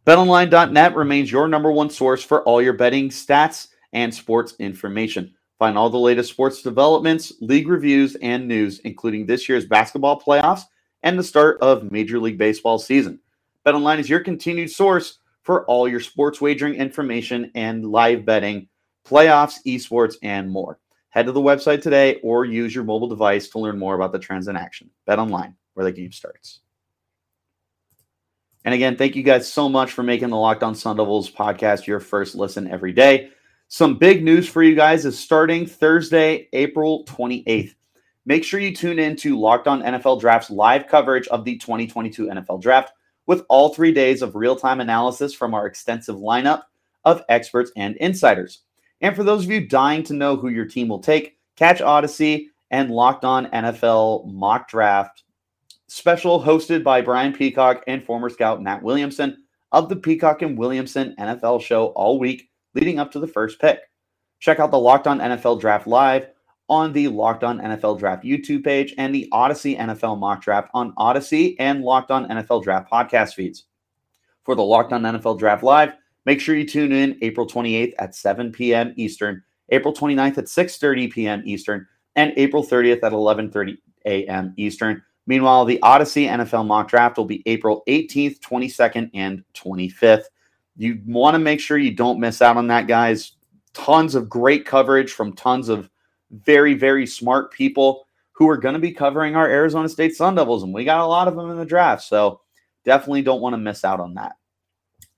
BetOnline.net 0.07 0.95
remains 0.95 1.33
your 1.33 1.49
number 1.49 1.73
one 1.73 1.91
source 1.91 2.23
for 2.23 2.45
all 2.45 2.63
your 2.63 2.75
betting 2.75 3.09
stats 3.09 3.67
and 3.93 4.15
sports 4.15 4.55
information. 4.61 5.35
Find 5.59 5.77
all 5.77 5.91
the 5.91 5.99
latest 5.99 6.31
sports 6.31 6.63
developments, 6.63 7.33
league 7.41 7.67
reviews, 7.67 8.15
and 8.23 8.47
news, 8.47 8.79
including 8.85 9.27
this 9.27 9.49
year's 9.49 9.67
basketball 9.67 10.21
playoffs 10.21 10.63
and 11.03 11.19
the 11.19 11.25
start 11.25 11.59
of 11.61 11.91
Major 11.91 12.21
League 12.21 12.39
Baseball 12.39 12.79
season. 12.79 13.19
BetOnline 13.67 13.99
is 13.99 14.09
your 14.09 14.21
continued 14.21 14.71
source 14.71 15.19
for 15.43 15.65
all 15.65 15.89
your 15.89 15.99
sports 15.99 16.41
wagering 16.41 16.77
information 16.77 17.51
and 17.57 17.85
live 17.85 18.25
betting, 18.25 18.69
playoffs, 19.05 19.57
esports, 19.67 20.15
and 20.23 20.49
more. 20.49 20.79
Head 21.09 21.27
to 21.27 21.33
the 21.33 21.41
website 21.41 21.83
today 21.83 22.21
or 22.23 22.45
use 22.45 22.73
your 22.73 22.85
mobile 22.85 23.09
device 23.09 23.49
to 23.49 23.59
learn 23.59 23.77
more 23.77 23.97
about 23.97 24.13
the 24.13 24.21
trends 24.21 24.47
in 24.47 24.57
action. 24.57 24.89
BetOnline, 25.09 25.55
where 25.75 25.83
the 25.83 25.91
game 25.91 26.13
starts. 26.13 26.61
And 28.67 28.75
again, 28.75 28.97
thank 28.97 29.15
you 29.15 29.23
guys 29.23 29.51
so 29.51 29.69
much 29.69 29.93
for 29.93 30.03
making 30.03 30.31
the 30.31 30.37
Locked 30.37 30.65
On 30.65 30.75
Sun 30.75 30.97
Devils 30.97 31.31
podcast 31.31 31.87
your 31.87 32.01
first 32.01 32.35
listen 32.35 32.67
every 32.67 32.93
day. 32.93 33.31
Some 33.69 33.97
big 33.97 34.25
news 34.25 34.49
for 34.49 34.61
you 34.61 34.75
guys 34.75 35.07
is 35.07 35.17
starting 35.17 35.67
Thursday, 35.67 36.49
April 36.53 37.05
28th. 37.05 37.77
Make 38.25 38.43
sure 38.43 38.59
you 38.59 38.75
tune 38.75 38.99
in 38.99 39.15
to 39.19 39.39
Locked 39.39 39.69
On 39.69 39.83
NFL 39.83 40.21
Draft's 40.21 40.51
live 40.51 40.89
coverage 40.89 41.29
of 41.29 41.45
the 41.45 41.57
2022 41.59 42.27
NFL 42.27 42.61
Draft 42.61 42.93
with 43.27 43.47
all 43.49 43.73
three 43.73 43.93
days 43.93 44.21
of 44.21 44.35
real 44.35 44.57
time 44.57 44.81
analysis 44.81 45.33
from 45.33 45.55
our 45.55 45.69
extensive 45.69 46.17
lineup 46.17 46.63
of 47.05 47.23
experts 47.29 47.71
and 47.77 47.95
insiders. 47.99 48.63
And 49.01 49.15
for 49.15 49.23
those 49.23 49.45
of 49.45 49.51
you 49.53 49.69
dying 49.69 50.03
to 50.03 50.13
know 50.13 50.35
who 50.35 50.49
your 50.49 50.67
team 50.67 50.89
will 50.89 50.99
take, 50.99 51.39
catch 51.55 51.79
Audacy 51.79 52.47
and 52.73 52.91
Locked 52.91 53.25
On 53.25 53.47
NFL 53.47 54.27
Mock 54.27 54.69
Draft 54.69 55.23
special 55.89 56.43
hosted 56.43 56.83
by 56.83 57.01
Brian 57.01 57.33
Peacock 57.33 57.83
and 57.87 58.05
former 58.05 58.29
scout 58.29 58.63
Matt 58.63 58.83
Williamson 58.83 59.45
of 59.73 59.89
the 59.89 59.97
Peacock 59.97 60.43
and 60.43 60.59
Williamson 60.59 61.15
NFL 61.19 61.63
show 61.63 61.87
all 61.89 62.19
week 62.19 62.51
leading 62.75 62.99
up 62.99 63.13
to 63.13 63.21
the 63.21 63.27
first 63.27 63.61
pick. 63.61 63.81
Check 64.39 64.61
out 64.61 64.71
the 64.71 64.79
Locked 64.79 65.07
On 65.07 65.19
NFL 65.19 65.61
Draft 65.61 65.87
Live 65.87 66.29
on 66.69 66.93
the 66.93 67.09
Locked 67.09 67.45
On 67.45 67.59
NFL 67.59 67.99
Draft 67.99 68.25
YouTube 68.25 68.65
page 68.65 68.95
and 68.99 69.15
the 69.15 69.29
Audacy 69.33 69.79
NFL 69.79 70.19
Mock 70.19 70.43
Draft 70.43 70.69
on 70.75 70.93
Audacy 70.95 71.57
and 71.59 71.83
Locked 71.83 72.11
On 72.11 72.29
NFL 72.29 72.63
Draft 72.63 72.91
podcast 72.91 73.35
feeds. 73.35 73.65
For 74.45 74.55
the 74.55 74.63
Locked 74.63 74.93
On 74.93 75.03
NFL 75.03 75.39
Draft 75.39 75.63
Live, 75.63 75.93
make 76.25 76.41
sure 76.41 76.55
you 76.55 76.67
tune 76.67 76.93
in 76.93 77.19
April 77.23 77.47
28th 77.47 77.95
at 77.99 78.15
7 78.15 78.53
p.m. 78.53 78.93
Eastern, 78.97 79.43
April 79.71 79.95
29th 79.95 80.39
at 80.39 80.45
6:30 80.45 81.11
p.m. 81.11 81.43
Eastern, 81.45 81.87
and 82.15 82.33
April 82.37 82.65
30th 82.65 83.03
at 83.03 83.13
11:30 83.13 83.79
a.m. 84.07 84.55
Eastern. 84.57 85.03
Meanwhile, 85.27 85.65
the 85.65 85.81
Audacy 85.83 86.29
NFL 86.29 86.67
mock 86.67 86.89
draft 86.89 87.17
will 87.17 87.25
be 87.25 87.43
April 87.47 87.83
18th, 87.89 88.39
22nd, 88.41 89.11
and 89.15 89.45
25th. 89.55 90.25
You 90.77 91.01
want 91.07 91.35
to 91.35 91.39
make 91.39 91.61
sure 91.61 91.79
you 91.79 91.95
don't 91.95 92.21
miss 92.21 92.41
out 92.41 92.57
on 92.57 92.69
that, 92.69 92.87
guys. 92.87 93.33
Tons 93.73 94.15
of 94.15 94.29
great 94.29 94.65
coverage 94.65 95.13
from 95.13 95.33
tons 95.35 95.69
of 95.69 95.91
very, 96.31 96.75
very 96.75 97.07
smart 97.07 97.53
people 97.53 98.07
who 98.33 98.49
are 98.49 98.57
going 98.57 98.75
to 98.75 98.81
be 98.81 98.93
covering 98.93 99.35
our 99.35 99.49
Arizona 99.49 99.89
State 99.89 100.15
Sun 100.15 100.35
Devils, 100.35 100.63
and 100.63 100.73
we 100.73 100.85
got 100.85 101.01
a 101.01 101.07
lot 101.07 101.29
of 101.29 101.35
them 101.35 101.51
in 101.51 101.57
the 101.57 101.65
draft. 101.65 102.03
So 102.03 102.41
definitely 102.85 103.23
don't 103.23 103.41
want 103.41 103.55
to 103.55 103.59
miss 103.59 103.85
out 103.85 104.01
on 104.01 104.15
that. 104.15 104.37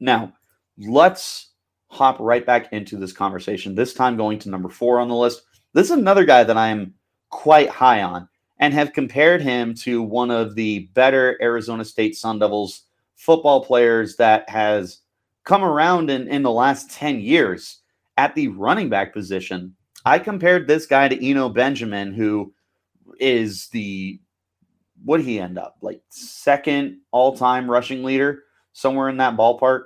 Now, 0.01 0.33
let's 0.79 1.51
hop 1.89 2.19
right 2.21 2.47
back 2.47 2.73
into 2.73 2.97
this 2.97 3.13
conversation, 3.13 3.75
this 3.75 3.95
time 3.95 4.17
going 4.17 4.39
to 4.41 4.51
number 4.51 4.69
four 4.69 5.01
on 5.01 5.09
the 5.09 5.15
list. 5.15 5.43
This 5.75 5.87
is 5.87 5.97
another 5.97 6.25
guy 6.25 6.45
that 6.45 6.57
I'm 6.57 6.95
quite 7.31 7.69
high 7.69 8.03
on 8.03 8.29
and 8.61 8.75
have 8.75 8.93
compared 8.93 9.41
him 9.41 9.75
to 9.75 10.03
one 10.03 10.31
of 10.31 10.55
the 10.55 10.91
better 10.95 11.39
Arizona 11.41 11.85
State 11.85 12.17
Sun 12.17 12.41
Devils 12.41 12.83
football 13.17 13.65
players 13.65 14.17
that 14.17 14.49
has 14.49 15.01
come 15.45 15.65
around 15.65 16.11
in, 16.11 16.29
in 16.29 16.43
the 16.43 16.51
last 16.51 16.91
10 16.91 17.21
years 17.21 17.79
at 18.17 18.35
the 18.35 18.49
running 18.49 18.89
back 18.89 19.13
position. 19.13 19.75
I 20.05 20.19
compared 20.19 20.67
this 20.67 20.87
guy 20.87 21.09
to 21.09 21.27
Eno 21.27 21.49
Benjamin, 21.49 22.13
who 22.13 22.53
is 23.19 23.69
the 23.69 24.21
what 25.05 25.21
he 25.21 25.39
end 25.39 25.59
up 25.59 25.77
like 25.81 26.03
second 26.09 26.99
all-time 27.13 27.71
rushing 27.71 28.03
leader 28.03 28.43
somewhere 28.73 29.09
in 29.09 29.17
that 29.19 29.37
ballpark? 29.37 29.85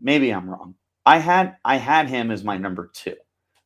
Maybe 0.00 0.30
i'm 0.30 0.48
wrong. 0.48 0.74
I 1.04 1.18
had 1.18 1.56
i 1.64 1.76
had 1.76 2.08
him 2.08 2.30
as 2.30 2.44
my 2.44 2.56
number 2.56 2.90
two. 2.92 3.16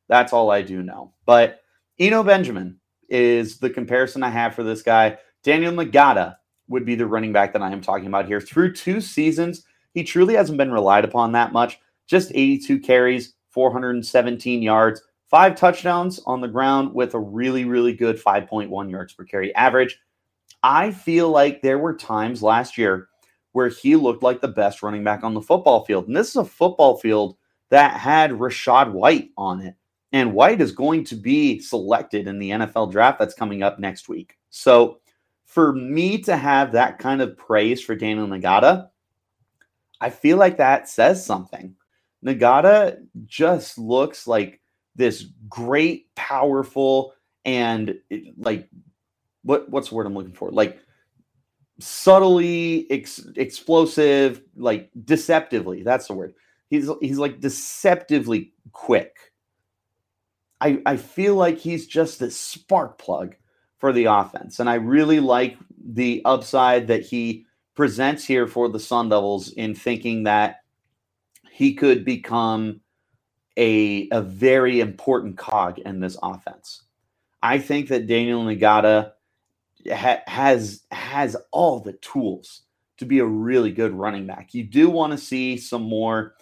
That's 0.09 0.33
all 0.33 0.51
i 0.51 0.63
do 0.63 0.83
know. 0.83 1.13
But 1.25 1.61
eno 1.99 2.23
benjamin 2.23 2.79
is 3.13 3.59
the 3.59 3.71
comparison 3.71 4.23
I 4.23 4.31
have 4.31 4.55
for 4.55 4.65
this 4.65 4.83
guy. 4.83 5.19
Daniel 5.45 5.73
Ngata 5.73 6.37
would 6.69 6.87
be 6.87 6.95
the 6.95 7.07
running 7.07 7.33
back 7.33 7.53
that 7.53 7.63
I 7.63 7.71
am 7.71 7.83
talking 7.83 8.07
about 8.07 8.27
here. 8.27 8.41
Through 8.41 8.73
two 8.75 9.01
seasons, 9.01 9.65
he 9.93 10.03
truly 10.03 10.35
hasn't 10.35 10.59
been 10.59 10.73
relied 10.73 11.05
upon 11.05 11.33
that 11.33 11.53
much. 11.53 11.79
Just 12.07 12.33
82 12.33 12.81
carries, 12.81 13.35
417 13.51 14.63
yards, 14.63 15.03
five 15.29 15.55
touchdowns 15.55 16.21
on 16.27 16.41
the 16.41 16.49
ground 16.49 16.95
with 16.95 17.15
a 17.15 17.19
really, 17.19 17.65
really 17.65 17.93
good 17.93 18.17
5.1 18.17 18.91
yards 18.91 19.13
per 19.13 19.25
carry 19.25 19.55
average. 19.55 19.99
I 20.63 20.91
feel 20.91 21.29
like 21.31 21.61
there 21.61 21.79
were 21.79 21.95
times 21.95 22.43
last 22.43 22.79
year 22.79 23.09
where 23.53 23.69
he 23.69 23.95
looked 23.97 24.23
like 24.23 24.41
the 24.41 24.49
best 24.49 24.83
running 24.83 25.05
back 25.05 25.23
on 25.23 25.35
the 25.35 25.43
football 25.43 25.85
field. 25.85 26.07
And 26.07 26.17
this 26.17 26.31
is 26.31 26.37
a 26.37 26.45
football 26.45 26.97
field 26.97 27.37
that 27.69 27.99
had 27.99 28.31
Rachaad 28.31 28.93
White 28.93 29.31
on 29.37 29.61
it. 29.61 29.75
And 30.13 30.35
White 30.35 30.61
is 30.61 30.73
going 30.73 31.05
to 31.05 31.17
be 31.17 31.59
selected 31.59 32.29
in 32.29 32.39
the 32.39 32.51
NFL 32.51 32.93
draft 32.93 33.19
that's 33.19 33.35
coming 33.35 33.63
up 33.63 33.79
next 33.79 34.09
week. 34.09 34.37
So 34.51 34.99
for 35.47 35.73
me 35.73 36.19
to 36.23 36.37
have 36.37 36.73
that 36.73 36.99
kind 36.99 37.23
of 37.23 37.37
praise 37.37 37.83
for 37.83 37.95
Daniel 37.95 38.27
Ngata, 38.27 38.89
I 40.01 40.11
feel 40.11 40.37
like 40.37 40.59
that 40.59 40.89
says 40.89 41.25
something. 41.25 41.75
Ngata 42.25 43.07
just 43.27 43.79
looks 43.79 44.27
like 44.27 44.61
this 44.95 45.27
great, 45.49 46.15
powerful, 46.15 47.15
and 47.45 47.95
like 48.37 48.69
what 49.43 49.69
what's 49.69 49.89
the 49.89 49.95
word 49.95 50.07
I'm 50.07 50.15
looking 50.15 50.35
for? 50.35 50.51
Like 50.51 50.79
subtly 51.81 52.87
ex- 52.91 53.27
explosive, 53.37 54.43
like 54.57 54.91
deceptively. 55.05 55.83
That's 55.83 56.07
the 56.07 56.15
word. 56.15 56.35
He's 56.69 56.89
he's 57.01 57.19
like 57.19 57.41
deceptively 57.41 58.53
quick 58.73 59.32
I, 60.63 60.83
I 60.87 60.97
feel 60.99 61.37
like 61.37 61.59
he's 61.59 61.89
just 61.89 62.21
this 62.21 62.37
spark 62.39 62.99
plug 62.99 63.37
for 63.81 63.93
the 63.93 64.07
offense. 64.07 64.61
And 64.61 64.71
I 64.71 64.77
really 64.77 65.21
like 65.21 65.59
the 65.85 66.23
upside 66.25 66.89
that 66.89 67.03
he 67.05 67.47
presents 67.77 68.25
here 68.25 68.49
for 68.49 68.71
the 68.71 68.81
Sun 68.81 69.11
Devils 69.11 69.53
in 69.53 69.75
thinking 69.75 70.25
that 70.25 70.59
he 71.51 71.75
could 71.75 72.05
become 72.05 72.83
a, 73.59 74.09
a 74.13 74.23
very 74.23 74.81
important 74.81 75.39
cog 75.39 75.81
in 75.81 76.01
this 76.01 76.19
offense. 76.23 76.85
I 77.43 77.59
think 77.59 77.89
that 77.89 78.09
Daniel 78.09 78.45
Ngata 78.45 79.13
ha- 79.93 80.23
has 80.27 80.83
has 80.93 81.37
all 81.53 81.81
the 81.81 81.95
tools 81.95 82.63
to 82.99 83.07
be 83.07 83.21
a 83.21 83.27
really 83.27 83.73
good 83.73 83.93
running 83.93 84.27
back. 84.27 84.55
You 84.55 84.65
do 84.65 84.91
want 84.91 85.13
to 85.13 85.19
see 85.19 85.59
some 85.59 85.83
more 85.83 86.35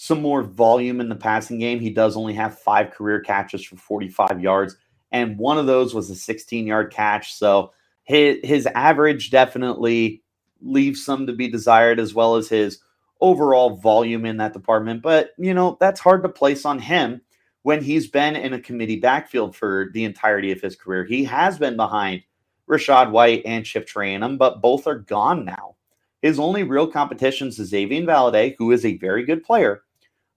some 0.00 0.22
more 0.22 0.44
volume 0.44 1.00
in 1.00 1.08
the 1.08 1.16
passing 1.16 1.58
game. 1.58 1.80
He 1.80 1.90
does 1.90 2.16
only 2.16 2.32
have 2.34 2.60
five 2.60 2.92
career 2.92 3.18
catches 3.18 3.64
for 3.64 3.74
45 3.74 4.40
yards, 4.40 4.76
and 5.10 5.36
one 5.36 5.58
of 5.58 5.66
those 5.66 5.92
was 5.92 6.08
a 6.08 6.14
16 6.14 6.68
yard 6.68 6.92
catch. 6.92 7.34
So 7.34 7.72
his, 8.04 8.38
his 8.44 8.66
average 8.66 9.32
definitely 9.32 10.22
leaves 10.60 11.04
some 11.04 11.26
to 11.26 11.32
be 11.32 11.48
desired, 11.48 11.98
as 11.98 12.14
well 12.14 12.36
as 12.36 12.48
his 12.48 12.78
overall 13.20 13.70
volume 13.70 14.24
in 14.24 14.36
that 14.36 14.52
department. 14.52 15.02
But, 15.02 15.30
you 15.36 15.52
know, 15.52 15.76
that's 15.80 15.98
hard 15.98 16.22
to 16.22 16.28
place 16.28 16.64
on 16.64 16.78
him 16.78 17.20
when 17.62 17.82
he's 17.82 18.06
been 18.06 18.36
in 18.36 18.52
a 18.52 18.60
committee 18.60 19.00
backfield 19.00 19.56
for 19.56 19.90
the 19.94 20.04
entirety 20.04 20.52
of 20.52 20.60
his 20.60 20.76
career. 20.76 21.04
He 21.06 21.24
has 21.24 21.58
been 21.58 21.74
behind 21.74 22.22
Rachaad 22.70 23.10
White 23.10 23.42
and 23.44 23.64
Chip 23.64 23.88
Trayanum, 23.88 24.38
but 24.38 24.62
both 24.62 24.86
are 24.86 25.00
gone 25.00 25.44
now. 25.44 25.74
His 26.22 26.38
only 26.38 26.62
real 26.62 26.86
competition 26.86 27.48
is 27.48 27.56
Xavier 27.56 28.02
Valladay, 28.02 28.54
who 28.58 28.70
is 28.70 28.84
a 28.84 28.96
very 28.98 29.24
good 29.24 29.42
player, 29.42 29.82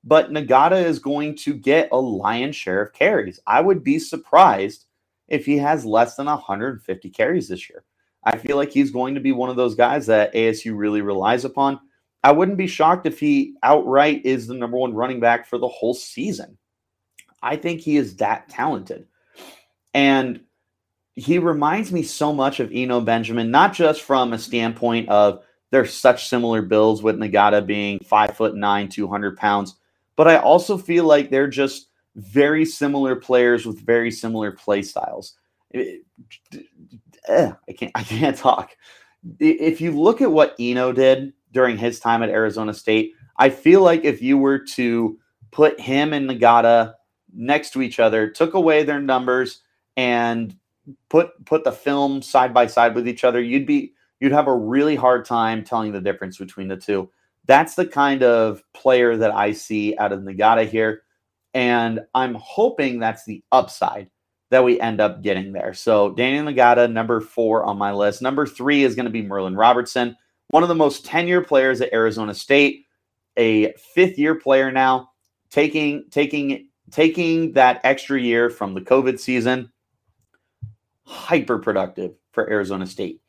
but 0.03 0.31
Ngata 0.31 0.83
is 0.83 0.99
going 0.99 1.35
to 1.37 1.53
get 1.53 1.89
a 1.91 1.97
lion's 1.99 2.55
share 2.55 2.81
of 2.81 2.93
carries. 2.93 3.39
I 3.45 3.61
would 3.61 3.83
be 3.83 3.99
surprised 3.99 4.85
if 5.27 5.45
he 5.45 5.57
has 5.57 5.85
less 5.85 6.15
than 6.15 6.25
150 6.25 7.09
carries 7.11 7.47
this 7.47 7.69
year. 7.69 7.83
I 8.23 8.37
feel 8.37 8.57
like 8.57 8.71
he's 8.71 8.91
going 8.91 9.15
to 9.15 9.21
be 9.21 9.31
one 9.31 9.49
of 9.49 9.55
those 9.55 9.75
guys 9.75 10.05
that 10.07 10.33
ASU 10.33 10.77
really 10.77 11.01
relies 11.01 11.45
upon. 11.45 11.79
I 12.23 12.31
wouldn't 12.31 12.57
be 12.57 12.67
shocked 12.67 13.07
if 13.07 13.19
he 13.19 13.55
outright 13.63 14.21
is 14.25 14.47
the 14.47 14.53
number 14.53 14.77
one 14.77 14.93
running 14.93 15.19
back 15.19 15.47
for 15.47 15.57
the 15.57 15.67
whole 15.67 15.93
season. 15.93 16.57
I 17.41 17.55
think 17.55 17.81
he 17.81 17.97
is 17.97 18.17
that 18.17 18.49
talented. 18.49 19.07
And 19.93 20.41
he 21.15 21.39
reminds 21.39 21.91
me 21.91 22.03
so 22.03 22.31
much 22.33 22.59
of 22.59 22.71
Eno 22.71 23.01
Benjamin, 23.01 23.49
not 23.51 23.73
just 23.73 24.01
from 24.03 24.33
a 24.33 24.39
standpoint 24.39 25.09
of 25.09 25.43
they're 25.71 25.85
such 25.85 26.27
similar 26.27 26.61
builds 26.61 27.01
with 27.01 27.17
Ngata 27.17 27.65
being 27.65 27.99
five 27.99 28.35
foot 28.35 28.55
nine, 28.55 28.89
200 28.89 29.37
pounds, 29.37 29.75
but 30.15 30.27
I 30.27 30.37
also 30.37 30.77
feel 30.77 31.05
like 31.05 31.29
they're 31.29 31.47
just 31.47 31.89
very 32.15 32.65
similar 32.65 33.15
players 33.15 33.65
with 33.65 33.79
very 33.79 34.11
similar 34.11 34.51
play 34.51 34.81
styles. 34.81 35.35
It, 35.71 36.01
eh, 37.27 37.51
I 37.67 37.71
can't 37.71 37.91
I 37.95 38.03
can't 38.03 38.37
talk. 38.37 38.75
If 39.39 39.81
you 39.81 39.91
look 39.91 40.21
at 40.21 40.31
what 40.31 40.55
Eno 40.59 40.91
did 40.91 41.33
during 41.51 41.77
his 41.77 41.99
time 41.99 42.23
at 42.23 42.29
Arizona 42.29 42.73
State, 42.73 43.13
I 43.37 43.49
feel 43.49 43.81
like 43.81 44.03
if 44.03 44.21
you 44.21 44.37
were 44.37 44.59
to 44.59 45.19
put 45.51 45.79
him 45.79 46.13
and 46.13 46.29
Ngata 46.29 46.93
next 47.33 47.71
to 47.71 47.81
each 47.81 47.99
other, 47.99 48.29
took 48.29 48.53
away 48.53 48.83
their 48.83 49.01
numbers, 49.01 49.61
and 49.97 50.55
put 51.09 51.29
put 51.45 51.63
the 51.63 51.71
film 51.71 52.21
side 52.21 52.53
by 52.53 52.67
side 52.67 52.95
with 52.95 53.07
each 53.07 53.23
other, 53.23 53.41
you'd 53.41 53.65
be 53.65 53.93
you'd 54.19 54.31
have 54.31 54.47
a 54.47 54.55
really 54.55 54.95
hard 54.95 55.25
time 55.25 55.63
telling 55.63 55.91
the 55.91 56.01
difference 56.01 56.37
between 56.37 56.67
the 56.67 56.77
two. 56.77 57.09
That's 57.45 57.75
the 57.75 57.85
kind 57.85 58.23
of 58.23 58.61
player 58.73 59.17
that 59.17 59.31
I 59.31 59.51
see 59.51 59.97
out 59.97 60.11
of 60.11 60.21
Ngata 60.21 60.67
here. 60.67 61.03
And 61.53 62.01
I'm 62.13 62.35
hoping 62.35 62.99
that's 62.99 63.25
the 63.25 63.43
upside 63.51 64.09
that 64.51 64.63
we 64.63 64.79
end 64.79 65.01
up 65.01 65.21
getting 65.21 65.53
there. 65.53 65.73
So 65.73 66.13
Daniel 66.13 66.45
Ngata, 66.45 66.91
number 66.91 67.21
four 67.21 67.63
on 67.63 67.77
my 67.77 67.91
list. 67.93 68.21
Number 68.21 68.45
three 68.45 68.83
is 68.83 68.95
going 68.95 69.05
to 69.05 69.11
be 69.11 69.21
Merlin 69.21 69.55
Robertson, 69.55 70.15
one 70.49 70.63
of 70.63 70.69
the 70.69 70.75
most 70.75 71.05
tenure 71.05 71.41
players 71.41 71.81
at 71.81 71.93
Arizona 71.93 72.35
State, 72.35 72.85
a 73.37 73.73
fifth 73.95 74.19
year 74.19 74.35
player 74.35 74.69
now, 74.69 75.09
taking 75.49 76.03
taking 76.11 76.67
taking 76.91 77.53
that 77.53 77.79
extra 77.85 78.19
year 78.19 78.49
from 78.49 78.73
the 78.73 78.81
COVID 78.81 79.19
season. 79.19 79.71
Hyper 81.05 81.57
productive 81.57 82.13
for 82.33 82.49
Arizona 82.49 82.85
State. 82.85 83.20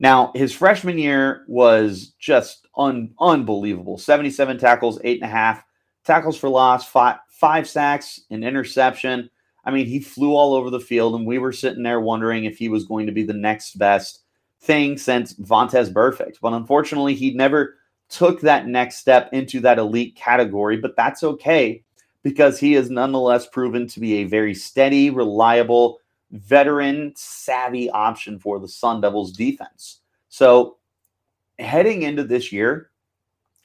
Now, 0.00 0.32
his 0.34 0.52
freshman 0.52 0.98
year 0.98 1.44
was 1.46 2.14
just 2.18 2.66
un- 2.76 3.14
unbelievable 3.20 3.98
77 3.98 4.58
tackles, 4.58 5.00
eight 5.04 5.22
and 5.22 5.30
a 5.30 5.34
half 5.34 5.64
tackles 6.04 6.36
for 6.36 6.48
loss, 6.48 6.88
five, 6.88 7.18
five 7.28 7.68
sacks, 7.68 8.20
an 8.30 8.44
interception. 8.44 9.30
I 9.64 9.70
mean, 9.70 9.86
he 9.86 10.00
flew 10.00 10.34
all 10.34 10.54
over 10.54 10.70
the 10.70 10.80
field, 10.80 11.14
and 11.14 11.26
we 11.26 11.38
were 11.38 11.52
sitting 11.52 11.82
there 11.82 12.00
wondering 12.00 12.44
if 12.44 12.58
he 12.58 12.68
was 12.68 12.84
going 12.84 13.06
to 13.06 13.12
be 13.12 13.22
the 13.22 13.32
next 13.32 13.78
best 13.78 14.20
thing 14.60 14.98
since 14.98 15.34
Vontaze 15.34 15.92
Burfict. 15.92 16.36
But 16.42 16.52
unfortunately, 16.52 17.14
he 17.14 17.32
never 17.32 17.76
took 18.08 18.40
that 18.42 18.66
next 18.66 18.96
step 18.96 19.30
into 19.32 19.60
that 19.60 19.78
elite 19.78 20.16
category, 20.16 20.76
but 20.76 20.96
that's 20.96 21.22
okay 21.22 21.82
because 22.22 22.58
he 22.58 22.74
is 22.74 22.90
nonetheless 22.90 23.46
proven 23.46 23.86
to 23.86 24.00
be 24.00 24.16
a 24.16 24.24
very 24.24 24.54
steady, 24.54 25.10
reliable, 25.10 25.98
veteran 26.34 27.12
savvy 27.16 27.88
option 27.90 28.38
for 28.38 28.58
the 28.58 28.68
Sun 28.68 29.00
Devils 29.00 29.32
defense. 29.32 30.00
So 30.28 30.76
heading 31.58 32.02
into 32.02 32.24
this 32.24 32.52
year, 32.52 32.90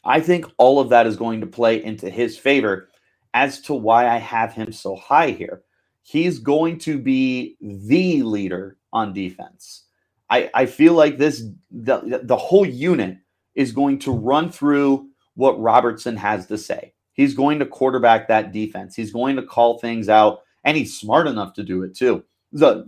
I 0.05 0.21
think 0.21 0.45
all 0.57 0.79
of 0.79 0.89
that 0.89 1.07
is 1.07 1.17
going 1.17 1.41
to 1.41 1.47
play 1.47 1.83
into 1.83 2.09
his 2.09 2.37
favor 2.37 2.89
as 3.33 3.59
to 3.61 3.73
why 3.73 4.07
I 4.07 4.17
have 4.17 4.53
him 4.53 4.71
so 4.71 4.95
high 4.95 5.31
here. 5.31 5.63
he's 6.09 6.39
going 6.39 6.77
to 6.79 6.97
be 6.97 7.55
the 7.61 8.23
leader 8.23 8.77
on 8.91 9.13
defense. 9.13 9.85
I, 10.31 10.49
I 10.55 10.65
feel 10.65 10.93
like 10.93 11.17
this 11.17 11.43
the, 11.69 12.21
the 12.23 12.35
whole 12.37 12.65
unit 12.65 13.17
is 13.53 13.71
going 13.71 13.99
to 13.99 14.11
run 14.11 14.51
through 14.51 15.07
what 15.35 15.59
Robertson 15.59 16.15
has 16.17 16.47
to 16.47 16.57
say. 16.57 16.93
He's 17.13 17.35
going 17.35 17.59
to 17.59 17.65
quarterback 17.65 18.27
that 18.27 18.51
defense. 18.51 18.95
He's 18.95 19.11
going 19.11 19.35
to 19.35 19.43
call 19.43 19.77
things 19.77 20.09
out, 20.09 20.41
and 20.63 20.75
he's 20.75 20.97
smart 20.97 21.27
enough 21.27 21.53
to 21.53 21.63
do 21.63 21.83
it 21.83 21.95
too. 21.95 22.23
The 22.53 22.85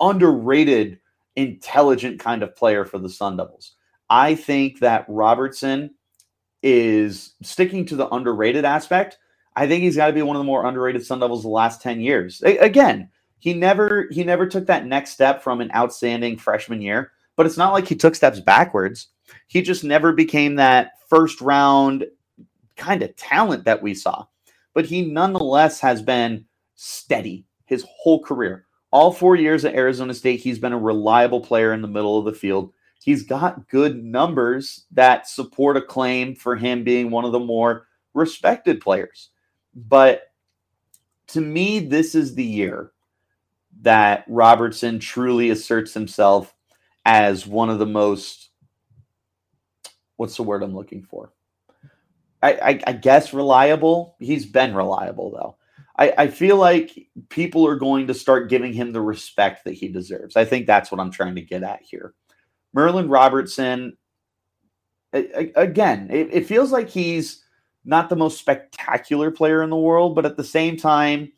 underrated, 0.00 1.00
intelligent 1.36 2.20
kind 2.20 2.42
of 2.42 2.56
player 2.56 2.84
for 2.84 2.98
the 2.98 3.10
Sun 3.10 3.38
Devils. 3.38 3.74
I 4.10 4.34
think 4.36 4.80
that 4.80 5.06
Robertson 5.08 5.92
is 6.62 7.34
sticking 7.42 7.86
to 7.86 7.96
the 7.96 8.08
underrated 8.10 8.66
aspect. 8.66 9.18
I 9.56 9.68
think 9.68 9.84
he's 9.84 9.96
got 9.96 10.08
to 10.08 10.14
be 10.14 10.22
one 10.22 10.36
of 10.36 10.40
the 10.40 10.44
more 10.46 10.66
underrated 10.66 11.06
Sun 11.06 11.20
Devils 11.20 11.44
the 11.44 11.50
last 11.50 11.82
10 11.82 12.02
years. 12.02 12.42
A- 12.46 12.58
again, 12.58 13.10
he 13.40 13.54
never 13.54 14.08
he 14.12 14.24
never 14.24 14.46
took 14.48 14.66
that 14.68 14.86
next 14.86 15.12
step 15.12 15.42
from 15.42 15.62
an 15.62 15.72
outstanding 15.74 16.38
freshman 16.38 16.82
year, 16.82 17.12
but 17.36 17.46
it's 17.46 17.58
not 17.58 17.72
like 17.72 17.88
he 17.88 17.96
took 17.96 18.16
steps 18.16 18.40
backwards. 18.40 19.08
He 19.48 19.62
just 19.62 19.84
never 19.84 20.12
became 20.12 20.56
that 20.56 20.92
first 21.08 21.40
round 21.40 22.06
kind 22.76 23.02
of 23.02 23.16
talent 23.16 23.64
that 23.64 23.82
we 23.82 23.94
saw. 23.94 24.26
But 24.74 24.86
he 24.86 25.02
nonetheless 25.02 25.80
has 25.80 26.02
been 26.02 26.46
steady 26.76 27.46
his 27.66 27.86
whole 27.88 28.22
career. 28.22 28.66
All 28.92 29.12
4 29.12 29.36
years 29.36 29.64
at 29.64 29.74
Arizona 29.74 30.14
State, 30.14 30.40
he's 30.40 30.58
been 30.58 30.72
a 30.72 30.78
reliable 30.78 31.40
player 31.40 31.72
in 31.72 31.82
the 31.82 31.88
middle 31.88 32.18
of 32.18 32.24
the 32.24 32.32
field. 32.32 32.72
He's 33.02 33.24
got 33.24 33.68
good 33.68 34.04
numbers 34.04 34.84
that 34.92 35.26
support 35.26 35.76
a 35.76 35.82
claim 35.82 36.36
for 36.36 36.54
him 36.54 36.84
being 36.84 37.10
one 37.10 37.24
of 37.24 37.32
the 37.32 37.40
more 37.40 37.88
respected 38.14 38.80
players. 38.80 39.30
But 39.74 40.32
to 41.28 41.40
me, 41.40 41.80
this 41.80 42.14
is 42.14 42.34
the 42.34 42.44
year 42.44 42.92
that 43.80 44.24
Robertson 44.28 45.00
truly 45.00 45.50
asserts 45.50 45.94
himself 45.94 46.54
as 47.04 47.46
one 47.46 47.70
of 47.70 47.78
the 47.78 47.86
most 47.86 48.50
what's 50.16 50.36
the 50.36 50.42
word 50.44 50.62
I'm 50.62 50.74
looking 50.74 51.02
for? 51.02 51.32
I, 52.42 52.52
I, 52.52 52.80
I 52.86 52.92
guess 52.92 53.32
reliable. 53.32 54.14
He's 54.20 54.46
been 54.46 54.74
reliable 54.74 55.32
though. 55.32 55.56
I, 55.98 56.14
I 56.16 56.26
feel 56.28 56.56
like 56.56 57.08
people 57.28 57.66
are 57.66 57.76
going 57.76 58.06
to 58.06 58.14
start 58.14 58.48
giving 58.48 58.72
him 58.72 58.92
the 58.92 59.00
respect 59.00 59.64
that 59.64 59.74
he 59.74 59.88
deserves. 59.88 60.36
I 60.36 60.44
think 60.44 60.66
that's 60.66 60.90
what 60.90 61.00
I'm 61.00 61.10
trying 61.10 61.34
to 61.34 61.42
get 61.42 61.62
at 61.62 61.82
here. 61.82 62.14
Merlin 62.72 63.08
Robertson, 63.08 63.96
again, 65.12 66.08
it, 66.10 66.28
it 66.32 66.46
feels 66.46 66.72
like 66.72 66.88
he's 66.88 67.44
not 67.84 68.08
the 68.08 68.16
most 68.16 68.38
spectacular 68.38 69.30
player 69.30 69.62
in 69.62 69.70
the 69.70 69.76
world, 69.76 70.14
but 70.14 70.24
at 70.24 70.36
the 70.36 70.44
same 70.44 70.76
time, 70.76 71.32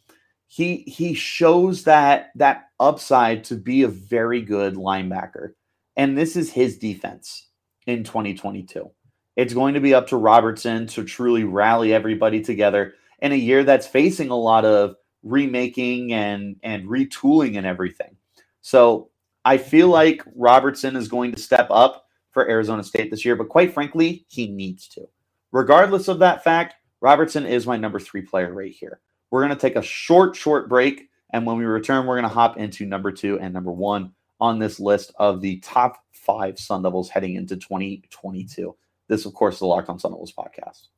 he 0.47 0.85
he 0.87 1.15
shows 1.15 1.85
that 1.85 2.31
that 2.37 2.69
upside 2.79 3.43
to 3.45 3.57
be 3.57 3.83
a 3.83 3.89
very 3.89 4.41
good 4.41 4.75
linebacker. 4.75 5.55
And 5.97 6.17
this 6.17 6.37
is 6.37 6.53
his 6.53 6.79
defense 6.79 7.49
in 7.87 8.05
2022. 8.05 8.91
It's 9.37 9.55
going 9.55 9.75
to 9.75 9.81
be 9.81 9.95
up 9.95 10.07
to 10.09 10.17
Robertson 10.17 10.87
to 10.89 11.03
truly 11.03 11.45
rally 11.45 11.93
everybody 11.93 12.41
together 12.41 12.95
in 13.25 13.33
a 13.33 13.37
year 13.37 13.65
that's 13.65 13.87
facing 13.87 14.29
a 14.29 14.37
lot 14.37 14.67
of 14.67 14.97
remaking 15.23 16.13
and 16.13 16.57
and 16.63 16.87
retooling 16.87 17.57
and 17.57 17.67
everything. 17.67 18.15
So 18.61 19.11
I 19.47 19.57
feel 19.57 19.89
like 19.89 20.23
Robertson 20.37 20.95
is 20.95 21.09
going 21.09 21.33
to 21.33 21.41
step 21.41 21.67
up 21.71 22.05
for 22.33 22.49
Arizona 22.49 22.85
State 22.85 23.11
this 23.11 23.25
year, 23.25 23.35
but 23.35 23.49
quite 23.49 23.73
frankly, 23.73 24.27
he 24.29 24.49
needs 24.49 24.89
to. 24.89 25.09
Regardless 25.53 26.09
of 26.09 26.19
that 26.19 26.45
fact, 26.45 26.75
Robertson 27.01 27.47
is 27.47 27.67
my 27.67 27.79
number 27.79 27.99
three 27.99 28.23
player 28.23 28.53
right 28.53 28.73
here. 28.73 29.01
We're 29.31 29.41
going 29.41 29.57
to 29.57 29.61
take 29.61 29.77
a 29.77 29.83
short, 29.83 30.37
short 30.37 30.69
break. 30.69 31.09
And 31.33 31.47
when 31.47 31.57
we 31.57 31.65
return, 31.65 32.07
we're 32.07 32.21
going 32.21 32.29
to 32.29 32.35
hop 32.35 32.59
into 32.59 32.85
number 32.85 33.11
two 33.11 33.41
and 33.41 33.55
number 33.55 33.73
one 33.73 34.13
on 34.41 34.59
this 34.59 34.79
list 34.79 35.13
of 35.19 35.41
the 35.41 35.61
top 35.61 35.97
five 36.13 36.59
Sun 36.59 36.83
Devils 36.83 37.09
heading 37.09 37.37
into 37.37 37.57
2022. 37.57 38.77
This, 39.09 39.25
of 39.25 39.33
course, 39.33 39.55
is 39.55 39.61
the 39.61 39.67
Locked 39.67 39.89
on 39.89 39.99
Sun 39.99 40.13
Devils 40.13 40.33
podcast. 40.37 40.89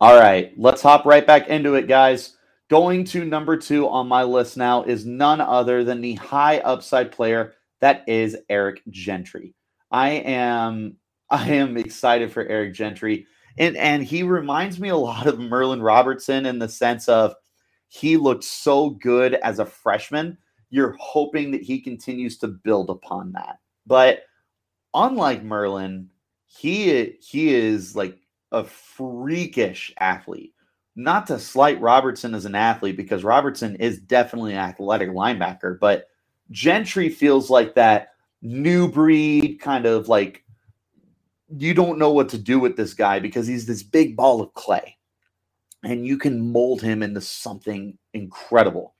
All 0.00 0.18
right, 0.18 0.52
let's 0.56 0.82
hop 0.82 1.04
right 1.06 1.26
back 1.26 1.48
into 1.48 1.74
it, 1.74 1.88
guys. 1.88 2.36
Going 2.70 3.04
to 3.06 3.24
number 3.24 3.56
two 3.56 3.88
on 3.88 4.06
my 4.06 4.22
list 4.22 4.56
now 4.56 4.84
is 4.84 5.04
none 5.04 5.40
other 5.40 5.82
than 5.82 6.00
the 6.00 6.14
high 6.14 6.58
upside 6.58 7.10
player 7.10 7.54
that 7.80 8.04
is 8.08 8.36
Eric 8.48 8.82
Gentry. 8.90 9.54
I 9.90 10.10
am 10.10 10.96
I 11.30 11.50
am 11.50 11.76
excited 11.76 12.32
for 12.32 12.46
Eric 12.46 12.74
Gentry. 12.74 13.26
And 13.58 13.76
and 13.76 14.04
he 14.04 14.22
reminds 14.22 14.78
me 14.78 14.90
a 14.90 14.96
lot 14.96 15.26
of 15.26 15.38
Merlin 15.38 15.82
Robertson 15.82 16.46
in 16.46 16.58
the 16.58 16.68
sense 16.68 17.08
of 17.08 17.34
he 17.88 18.16
looked 18.16 18.44
so 18.44 18.90
good 18.90 19.34
as 19.34 19.58
a 19.58 19.66
freshman. 19.66 20.38
You're 20.70 20.96
hoping 21.00 21.50
that 21.52 21.62
he 21.62 21.80
continues 21.80 22.38
to 22.38 22.48
build 22.48 22.90
upon 22.90 23.32
that. 23.32 23.58
But 23.86 24.22
unlike 24.94 25.42
Merlin, 25.42 26.10
he 26.46 27.16
he 27.20 27.54
is 27.54 27.96
like 27.96 28.16
a 28.52 28.64
freakish 28.64 29.92
athlete. 29.98 30.54
Not 30.96 31.26
to 31.28 31.38
slight 31.38 31.80
Robertson 31.80 32.34
as 32.34 32.44
an 32.44 32.54
athlete 32.54 32.96
because 32.96 33.22
Robertson 33.22 33.76
is 33.76 34.00
definitely 34.00 34.52
an 34.52 34.58
athletic 34.58 35.10
linebacker, 35.10 35.78
but 35.78 36.08
Gentry 36.50 37.08
feels 37.08 37.50
like 37.50 37.74
that 37.74 38.14
new 38.42 38.90
breed 38.90 39.58
kind 39.60 39.86
of 39.86 40.08
like 40.08 40.44
you 41.56 41.74
don't 41.74 41.98
know 41.98 42.12
what 42.12 42.28
to 42.28 42.38
do 42.38 42.58
with 42.58 42.76
this 42.76 42.94
guy 42.94 43.18
because 43.18 43.46
he's 43.46 43.66
this 43.66 43.82
big 43.82 44.16
ball 44.16 44.40
of 44.40 44.52
clay 44.54 44.96
and 45.82 46.06
you 46.06 46.18
can 46.18 46.52
mold 46.52 46.82
him 46.82 47.02
into 47.02 47.20
something 47.20 47.96
incredible. 48.14 48.94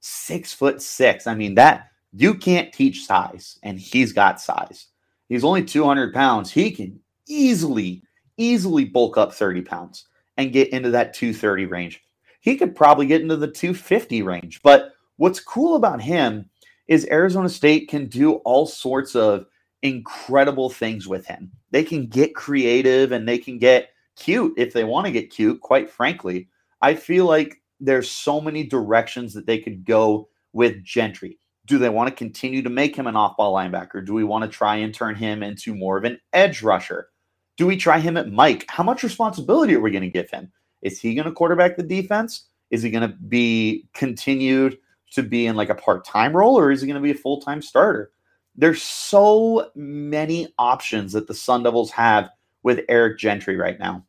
Six 0.00 0.52
foot 0.52 0.80
six. 0.80 1.26
I 1.26 1.34
mean, 1.34 1.54
that 1.56 1.90
you 2.12 2.34
can't 2.34 2.72
teach 2.72 3.04
size, 3.04 3.58
and 3.62 3.78
he's 3.78 4.12
got 4.12 4.40
size. 4.40 4.86
He's 5.28 5.44
only 5.44 5.64
200 5.64 6.14
pounds. 6.14 6.50
He 6.50 6.70
can 6.70 7.00
easily, 7.28 8.02
easily 8.36 8.84
bulk 8.84 9.16
up 9.16 9.32
30 9.32 9.62
pounds 9.62 10.06
and 10.36 10.52
get 10.52 10.68
into 10.70 10.90
that 10.90 11.14
230 11.14 11.66
range. 11.66 12.02
He 12.40 12.56
could 12.56 12.76
probably 12.76 13.06
get 13.06 13.22
into 13.22 13.36
the 13.36 13.50
250 13.50 14.22
range. 14.22 14.60
But 14.62 14.92
what's 15.16 15.40
cool 15.40 15.76
about 15.76 16.00
him 16.00 16.48
is 16.86 17.08
Arizona 17.10 17.48
State 17.48 17.88
can 17.88 18.06
do 18.06 18.34
all 18.44 18.66
sorts 18.66 19.16
of 19.16 19.46
incredible 19.82 20.70
things 20.70 21.08
with 21.08 21.26
him. 21.26 21.50
They 21.70 21.82
can 21.82 22.06
get 22.06 22.34
creative 22.34 23.12
and 23.12 23.28
they 23.28 23.38
can 23.38 23.58
get 23.58 23.90
cute 24.16 24.54
if 24.56 24.72
they 24.72 24.84
want 24.84 25.06
to 25.06 25.12
get 25.12 25.30
cute, 25.30 25.60
quite 25.60 25.90
frankly. 25.90 26.48
I 26.82 26.94
feel 26.94 27.26
like 27.26 27.60
there's 27.80 28.10
so 28.10 28.40
many 28.40 28.64
directions 28.64 29.34
that 29.34 29.46
they 29.46 29.58
could 29.58 29.84
go 29.84 30.28
with 30.52 30.82
Gentry. 30.84 31.38
Do 31.66 31.78
they 31.78 31.88
want 31.88 32.08
to 32.08 32.14
continue 32.14 32.62
to 32.62 32.70
make 32.70 32.94
him 32.94 33.06
an 33.06 33.16
off 33.16 33.36
ball 33.36 33.54
linebacker? 33.54 34.04
Do 34.04 34.14
we 34.14 34.24
want 34.24 34.44
to 34.44 34.56
try 34.56 34.76
and 34.76 34.94
turn 34.94 35.16
him 35.16 35.42
into 35.42 35.74
more 35.74 35.98
of 35.98 36.04
an 36.04 36.20
edge 36.32 36.62
rusher? 36.62 37.08
Do 37.56 37.66
we 37.66 37.76
try 37.76 38.00
him 38.00 38.16
at 38.16 38.30
Mike? 38.32 38.66
How 38.68 38.82
much 38.82 39.02
responsibility 39.02 39.74
are 39.74 39.80
we 39.80 39.90
going 39.90 40.02
to 40.02 40.10
give 40.10 40.30
him? 40.30 40.52
Is 40.82 41.00
he 41.00 41.14
going 41.14 41.26
to 41.26 41.32
quarterback 41.32 41.76
the 41.76 41.82
defense? 41.82 42.48
Is 42.70 42.82
he 42.82 42.90
going 42.90 43.08
to 43.08 43.16
be 43.16 43.88
continued 43.94 44.78
to 45.12 45.22
be 45.22 45.46
in 45.46 45.56
like 45.56 45.70
a 45.70 45.74
part-time 45.74 46.36
role 46.36 46.58
or 46.58 46.70
is 46.70 46.80
he 46.80 46.86
going 46.86 47.00
to 47.00 47.02
be 47.02 47.12
a 47.12 47.14
full-time 47.14 47.62
starter? 47.62 48.10
There's 48.56 48.82
so 48.82 49.70
many 49.74 50.52
options 50.58 51.12
that 51.12 51.26
the 51.26 51.34
Sun 51.34 51.62
Devils 51.62 51.90
have 51.92 52.30
with 52.62 52.84
Eric 52.88 53.18
Gentry 53.18 53.56
right 53.56 53.78
now. 53.78 54.04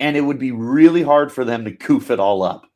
And 0.00 0.16
it 0.16 0.20
would 0.20 0.38
be 0.38 0.52
really 0.52 1.02
hard 1.02 1.32
for 1.32 1.44
them 1.44 1.64
to 1.64 1.70
goof 1.70 2.10
it 2.10 2.20
all 2.20 2.42
up. 2.42 2.66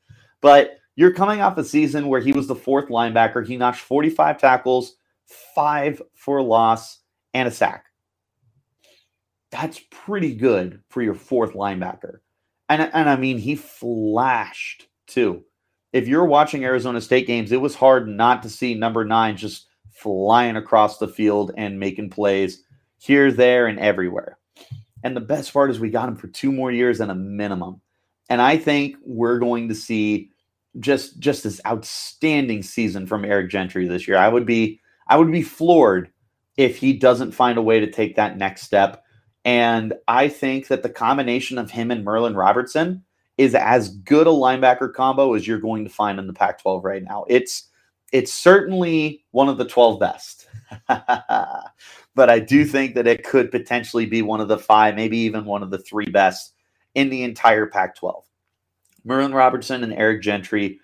But 0.41 0.79
you're 0.95 1.13
coming 1.13 1.41
off 1.43 1.59
a 1.59 1.65
season 1.65 2.09
where 2.09 2.21
he 2.21 2.33
was 2.33 2.47
the 2.47 2.55
fourth 2.55 2.89
linebacker. 2.89 3.47
He 3.47 3.57
notched 3.57 3.81
45 3.81 4.39
tackles, 4.39 4.97
five 5.55 6.01
for 6.15 6.41
loss, 6.41 7.01
and 7.35 7.49
a 7.49 7.51
sack. 7.51 7.85
That's 9.57 9.81
pretty 9.91 10.35
good 10.35 10.83
for 10.91 11.03
your 11.03 11.15
fourth 11.15 11.55
linebacker. 11.55 12.19
And, 12.69 12.83
and 12.93 13.09
I 13.09 13.17
mean, 13.17 13.39
he 13.39 13.55
flashed 13.55 14.89
too 15.07 15.45
if 15.97 16.07
you're 16.07 16.27
watching 16.27 16.63
Arizona 16.63 17.01
State 17.01 17.27
games, 17.27 17.53
it 17.53 17.61
was 17.61 17.75
hard 17.75 18.07
not 18.07 18.43
to 18.43 18.51
see 18.51 18.75
number 18.75 19.03
nine 19.03 19.35
just 19.35 19.67
flying 19.91 20.57
across 20.57 20.99
the 20.99 21.09
field 21.09 21.53
and 21.57 21.81
making 21.81 22.11
plays 22.11 22.63
here, 22.99 23.33
there, 23.33 23.67
and 23.67 23.79
everywhere. 23.79 24.37
And 25.03 25.17
the 25.17 25.23
best 25.23 25.55
part 25.55 25.71
is 25.71 25.81
we 25.81 25.89
got 25.89 26.11
him 26.11 26.17
for 26.17 26.27
two 26.29 26.53
more 26.53 26.71
years 26.71 27.01
and 27.01 27.11
a 27.11 27.15
minimum. 27.15 27.81
And 28.29 28.43
I 28.43 28.59
think 28.59 28.97
we're 29.07 29.39
going 29.39 29.71
to 29.71 29.75
see 29.75 30.31
just 30.81 31.19
just 31.19 31.45
this 31.45 31.63
outstanding 31.67 32.63
season 32.63 33.07
from 33.07 33.25
Eric 33.25 33.51
Gentry 33.51 33.89
this 33.89 34.07
year. 34.07 34.19
I 34.19 34.29
would 34.29 34.45
be 34.45 34.79
I 35.09 35.17
would 35.17 35.33
be 35.33 35.43
floored 35.43 36.11
if 36.59 36.77
he 36.77 36.93
doesn't 36.93 37.33
find 37.33 37.57
a 37.57 37.63
way 37.63 37.81
to 37.81 37.91
take 37.91 38.17
that 38.17 38.37
next 38.37 38.63
step. 38.65 39.03
And 39.47 39.95
I 40.09 40.29
think 40.29 40.67
that 40.69 40.83
the 40.83 40.91
combination 40.91 41.57
of 41.57 41.71
him 41.71 41.93
and 41.93 42.05
Merlin 42.05 42.35
Robertson 42.35 43.05
is 43.39 43.55
as 43.55 43.91
good 43.91 44.27
a 44.27 44.31
linebacker 44.31 44.93
combo 44.93 45.35
as 45.35 45.47
you're 45.47 45.61
going 45.61 45.85
to 45.85 45.91
find 45.91 46.19
in 46.19 46.27
the 46.27 46.33
Pac-12 46.33 46.83
right 46.83 47.03
now. 47.03 47.25
It's 47.29 47.69
it's 48.13 48.33
certainly 48.33 49.25
one 49.31 49.49
of 49.49 49.57
the 49.59 49.65
12 49.65 50.01
best. 50.01 50.49
but 50.89 52.31
I 52.31 52.39
do 52.41 52.65
think 52.65 52.95
that 52.95 53.07
it 53.07 53.25
could 53.25 53.51
potentially 53.51 54.07
be 54.07 54.23
one 54.23 54.41
of 54.41 54.49
the 54.49 54.59
five, 54.59 54.97
maybe 54.97 55.19
even 55.19 55.45
one 55.45 55.63
of 55.63 55.71
the 55.71 55.79
three 55.79 56.11
best 56.11 56.55
in 56.95 57.09
the 57.09 57.23
entire 57.23 57.67
Pac 57.67 57.97
12. 57.97 58.25
Merlin 59.05 59.35
Robertson 59.35 59.85
and 59.85 59.93
Eric 59.93 60.23
Gentry 60.23 60.81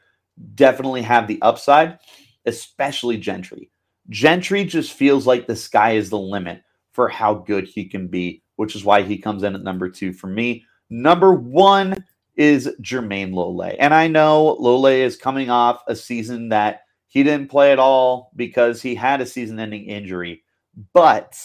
definitely 0.55 1.03
have 1.03 1.27
the 1.27 1.41
upside, 1.43 1.99
especially 2.47 3.17
Gentry. 3.19 3.71
Gentry 4.09 4.65
just 4.65 4.93
feels 4.93 5.27
like 5.27 5.47
the 5.47 5.57
sky 5.57 5.93
is 5.93 6.11
the 6.11 6.19
limit 6.19 6.63
for 6.93 7.09
how 7.09 7.35
good 7.35 7.67
he 7.67 7.87
can 7.87 8.07
be, 8.09 8.43
which 8.63 8.77
is 8.77 8.85
why 8.85 9.03
he 9.03 9.19
comes 9.19 9.43
in 9.43 9.57
at 9.57 9.65
number 9.65 9.89
two 9.89 10.13
for 10.13 10.29
me. 10.29 10.65
Number 10.89 11.35
one 11.35 12.05
is 12.37 12.71
Jermayne 12.81 13.35
Lole. 13.35 13.75
And 13.77 13.93
I 13.93 14.07
know 14.07 14.57
Lole 14.61 14.87
is 14.87 15.17
coming 15.17 15.51
off 15.51 15.83
a 15.89 15.97
season 15.97 16.51
that 16.51 16.83
he 17.09 17.25
didn't 17.25 17.51
play 17.51 17.73
at 17.73 17.81
all 17.81 18.31
because 18.37 18.81
he 18.81 18.95
had 18.95 19.21
a 19.21 19.27
season 19.27 19.59
ending 19.59 19.87
injury. 19.87 20.45
But 20.93 21.37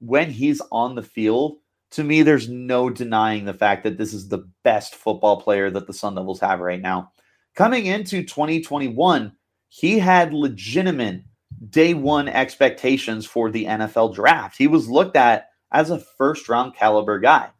when 0.00 0.30
he's 0.30 0.60
on 0.70 0.94
the 0.94 1.02
field, 1.02 1.56
to 1.92 2.04
me, 2.04 2.22
there's 2.22 2.50
no 2.50 2.90
denying 2.90 3.46
the 3.46 3.54
fact 3.54 3.82
that 3.84 3.96
this 3.96 4.12
is 4.12 4.28
the 4.28 4.46
best 4.62 4.94
football 4.94 5.40
player 5.40 5.70
that 5.70 5.86
the 5.86 5.94
Sun 5.94 6.16
Devils 6.16 6.40
have 6.40 6.60
right 6.60 6.82
now. 6.82 7.12
Coming 7.54 7.86
into 7.86 8.22
2021, 8.22 9.32
he 9.70 9.98
had 9.98 10.34
legitimate 10.34 11.22
day 11.70 11.94
one 11.94 12.28
expectations 12.28 13.24
for 13.24 13.50
the 13.50 13.64
NFL 13.64 14.14
draft. 14.14 14.58
He 14.58 14.66
was 14.66 14.90
looked 14.90 15.16
at 15.16 15.46
as 15.72 15.90
a 15.90 15.98
first 15.98 16.48
round 16.48 16.74
caliber 16.74 17.18
guy. 17.18 17.50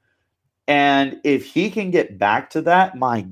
And 0.68 1.20
if 1.24 1.46
he 1.46 1.70
can 1.70 1.90
get 1.90 2.18
back 2.18 2.50
to 2.50 2.62
that, 2.62 2.96
my 2.96 3.26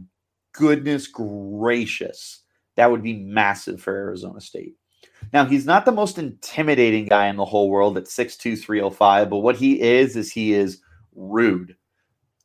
goodness 0.52 1.06
gracious, 1.06 2.40
that 2.76 2.90
would 2.90 3.02
be 3.02 3.14
massive 3.14 3.80
for 3.80 3.94
Arizona 3.94 4.40
State. 4.40 4.74
Now, 5.32 5.44
he's 5.44 5.66
not 5.66 5.84
the 5.84 5.92
most 5.92 6.18
intimidating 6.18 7.06
guy 7.06 7.28
in 7.28 7.36
the 7.36 7.44
whole 7.44 7.70
world 7.70 7.96
at 7.96 8.04
6'2, 8.04 8.58
305, 8.58 9.30
but 9.30 9.38
what 9.38 9.56
he 9.56 9.80
is, 9.80 10.16
is 10.16 10.32
he 10.32 10.54
is 10.54 10.80
rude. 11.14 11.76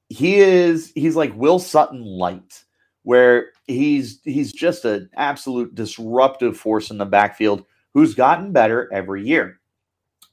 He 0.10 0.36
is, 0.36 0.92
he's 0.94 1.16
like 1.16 1.34
Will 1.36 1.58
Sutton 1.58 2.04
light, 2.04 2.64
where 3.04 3.48
he's 3.66 4.20
he's 4.24 4.52
just 4.52 4.86
an 4.86 5.10
absolute 5.16 5.74
disruptive 5.74 6.58
force 6.58 6.92
in 6.92 6.98
the 6.98 7.06
backfield 7.06 7.66
who's 7.94 8.14
gotten 8.14 8.52
better 8.52 8.92
every 8.94 9.26
year. 9.26 9.60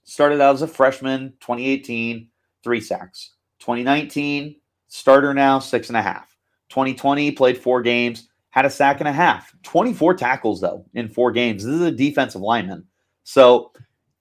Started 0.05 0.41
out 0.41 0.55
as 0.55 0.63
a 0.63 0.69
freshman, 0.69 1.31
2018, 1.41 2.29
three 2.63 2.81
sacks. 2.81 3.35
2019, 3.61 4.57
starter 4.89 5.33
now, 5.33 5.59
six 5.59 5.89
and 5.89 5.97
a 5.97 6.03
half. 6.03 6.37
2020, 6.71 7.31
played 7.33 7.59
four 7.59 7.83
games, 7.83 8.29
had 8.51 8.65
a 8.65 8.71
sack 8.71 9.01
and 9.01 9.09
a 9.09 9.13
half. 9.13 9.55
24 9.63 10.15
tackles, 10.15 10.61
though, 10.61 10.85
in 10.95 11.09
four 11.09 11.33
games. 11.33 11.65
This 11.65 11.75
is 11.75 11.83
a 11.83 11.93
defensive 11.93 12.41
lineman. 12.41 12.85
So, 13.25 13.73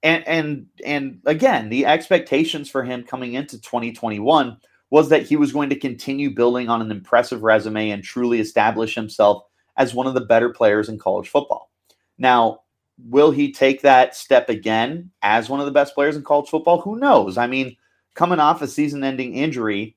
and 0.03 0.27
and 0.27 0.65
and 0.85 1.19
again, 1.25 1.69
the 1.69 1.85
expectations 1.85 2.69
for 2.69 2.83
him 2.83 3.03
coming 3.03 3.33
into 3.33 3.59
2021 3.61 4.57
was 4.89 5.09
that 5.09 5.23
he 5.23 5.35
was 5.35 5.53
going 5.53 5.69
to 5.69 5.79
continue 5.79 6.29
building 6.29 6.69
on 6.69 6.81
an 6.81 6.91
impressive 6.91 7.43
resume 7.43 7.91
and 7.91 8.03
truly 8.03 8.39
establish 8.39 8.93
himself 8.93 9.43
as 9.77 9.93
one 9.93 10.07
of 10.07 10.13
the 10.13 10.21
better 10.21 10.49
players 10.49 10.89
in 10.89 10.99
college 10.99 11.29
football. 11.29 11.71
Now, 12.17 12.60
will 13.05 13.31
he 13.31 13.51
take 13.51 13.81
that 13.81 14.15
step 14.15 14.49
again 14.49 15.11
as 15.21 15.49
one 15.49 15.59
of 15.59 15.65
the 15.65 15.71
best 15.71 15.95
players 15.95 16.15
in 16.15 16.23
college 16.23 16.49
football? 16.49 16.81
Who 16.81 16.97
knows? 16.97 17.37
I 17.37 17.47
mean, 17.47 17.75
coming 18.15 18.39
off 18.39 18.61
a 18.61 18.67
season 18.67 19.03
ending 19.03 19.35
injury, 19.35 19.95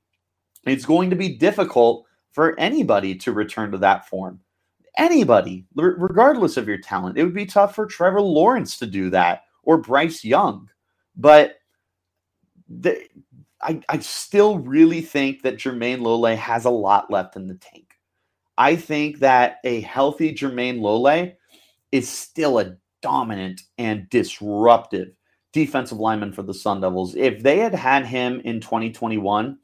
it's 0.65 0.85
going 0.85 1.09
to 1.09 1.15
be 1.15 1.37
difficult 1.37 2.05
for 2.31 2.59
anybody 2.59 3.15
to 3.15 3.31
return 3.31 3.71
to 3.71 3.77
that 3.79 4.07
form. 4.07 4.39
Anybody, 4.97 5.65
regardless 5.75 6.57
of 6.57 6.67
your 6.67 6.77
talent. 6.77 7.17
It 7.17 7.23
would 7.23 7.33
be 7.33 7.45
tough 7.45 7.75
for 7.75 7.85
Trevor 7.85 8.21
Lawrence 8.21 8.77
to 8.77 8.85
do 8.85 9.09
that 9.09 9.43
or 9.63 9.77
Bryce 9.77 10.23
Young. 10.23 10.69
But 11.17 11.55
the, 12.69 13.01
I, 13.61 13.81
I 13.89 13.99
still 13.99 14.59
really 14.59 15.01
think 15.01 15.41
that 15.41 15.57
Jermayne 15.57 16.01
Lole 16.01 16.35
has 16.35 16.65
a 16.65 16.69
lot 16.69 17.11
left 17.11 17.35
in 17.35 17.47
the 17.47 17.55
tank. 17.55 17.93
I 18.57 18.75
think 18.75 19.19
that 19.19 19.57
a 19.63 19.81
healthy 19.81 20.33
Jermayne 20.33 20.79
Lole 20.79 21.33
is 21.91 22.09
still 22.09 22.59
a 22.59 22.77
dominant 23.05 23.61
and 23.77 24.09
disruptive 24.09 25.09
defensive 25.53 25.99
lineman 25.99 26.33
for 26.33 26.41
the 26.41 26.55
Sun 26.55 26.81
Devils. 26.81 27.15
If 27.15 27.43
they 27.43 27.59
had 27.59 27.75
had 27.75 28.03
him 28.03 28.41
in 28.43 28.59
2021, 28.59 29.59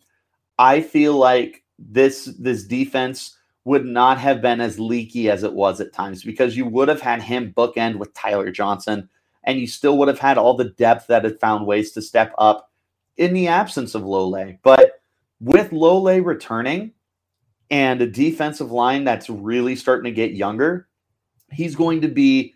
I 0.60 0.82
feel 0.82 1.16
like 1.16 1.64
this 1.80 2.26
this 2.38 2.66
defense 2.66 3.36
would 3.66 3.84
not 3.84 4.20
have 4.20 4.44
been 4.44 4.62
as 4.62 4.80
leaky 4.80 5.32
as 5.32 5.44
it 5.44 5.54
was 5.54 5.82
at 5.82 5.92
times 5.92 6.24
because 6.24 6.56
you 6.56 6.66
would 6.66 6.88
have 6.88 7.02
had 7.02 7.24
him 7.24 7.52
bookend 7.58 7.96
with 7.96 8.14
Tyler 8.14 8.52
Johnson 8.52 9.10
and 9.44 9.60
you 9.60 9.66
still 9.66 9.98
would 9.98 10.08
have 10.08 10.20
had 10.20 10.38
all 10.38 10.56
the 10.56 10.70
depth 10.78 11.08
that 11.08 11.24
had 11.24 11.40
found 11.40 11.66
ways 11.66 11.92
to 11.94 12.02
step 12.02 12.34
up 12.38 12.72
in 13.18 13.34
the 13.34 13.48
absence 13.48 13.96
of 13.96 14.04
Lole. 14.04 14.54
But 14.62 15.02
with 15.40 15.72
Lole 15.72 16.22
returning 16.22 16.92
and 17.72 18.02
a 18.02 18.08
defensive 18.08 18.72
line 18.72 19.04
that's 19.04 19.32
really 19.32 19.76
starting 19.76 20.06
to 20.06 20.16
get 20.16 20.34
younger, 20.34 20.88
he's 21.52 21.76
going 21.76 22.02
to 22.02 22.08
be 22.08 22.54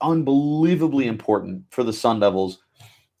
unbelievably 0.00 1.06
important 1.06 1.64
for 1.70 1.84
the 1.84 1.92
Sun 1.92 2.20
Devils 2.20 2.58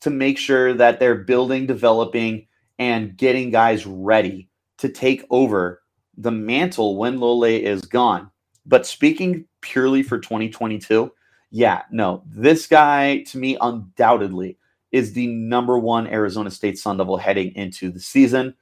to 0.00 0.10
make 0.10 0.38
sure 0.38 0.74
that 0.74 1.00
they're 1.00 1.14
building, 1.14 1.66
developing, 1.66 2.46
and 2.78 3.16
getting 3.16 3.50
guys 3.50 3.86
ready 3.86 4.48
to 4.78 4.88
take 4.88 5.24
over 5.30 5.82
the 6.16 6.30
mantle 6.30 6.96
when 6.96 7.18
Lole 7.18 7.44
is 7.44 7.82
gone. 7.82 8.30
But 8.66 8.86
speaking 8.86 9.46
purely 9.60 10.02
for 10.02 10.18
2022, 10.18 11.10
yeah, 11.50 11.82
no, 11.90 12.22
this 12.26 12.66
guy 12.66 13.22
to 13.24 13.38
me 13.38 13.56
undoubtedly 13.60 14.58
is 14.92 15.12
the 15.12 15.26
number 15.26 15.78
one 15.78 16.06
Arizona 16.06 16.50
State 16.50 16.78
Sun 16.78 16.98
Devil 16.98 17.16
heading 17.16 17.54
into 17.54 17.90
the 17.90 18.00
season. 18.00 18.54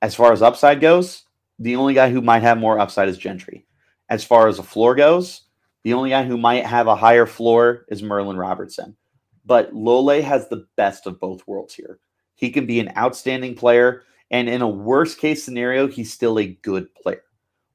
As 0.00 0.14
far 0.14 0.32
as 0.32 0.42
upside 0.42 0.80
goes, 0.80 1.24
the 1.58 1.76
only 1.76 1.94
guy 1.94 2.10
who 2.10 2.20
might 2.20 2.42
have 2.42 2.58
more 2.58 2.78
upside 2.78 3.08
is 3.08 3.18
Gentry. 3.18 3.66
As 4.08 4.24
far 4.24 4.48
as 4.48 4.58
a 4.58 4.62
floor 4.62 4.94
goes, 4.94 5.42
the 5.82 5.94
only 5.94 6.10
guy 6.10 6.24
who 6.24 6.36
might 6.36 6.66
have 6.66 6.86
a 6.86 6.96
higher 6.96 7.26
floor 7.26 7.86
is 7.88 8.02
Merlin 8.02 8.36
Robertson. 8.36 8.96
But 9.44 9.74
Lole 9.74 10.22
has 10.22 10.48
the 10.48 10.66
best 10.76 11.06
of 11.06 11.18
both 11.18 11.46
worlds 11.46 11.74
here. 11.74 11.98
He 12.34 12.50
can 12.50 12.66
be 12.66 12.80
an 12.80 12.92
outstanding 12.96 13.54
player, 13.54 14.02
and 14.30 14.48
in 14.48 14.62
a 14.62 14.68
worst 14.68 15.18
case 15.18 15.44
scenario, 15.44 15.88
he's 15.88 16.12
still 16.12 16.38
a 16.38 16.46
good 16.62 16.94
player. 16.94 17.22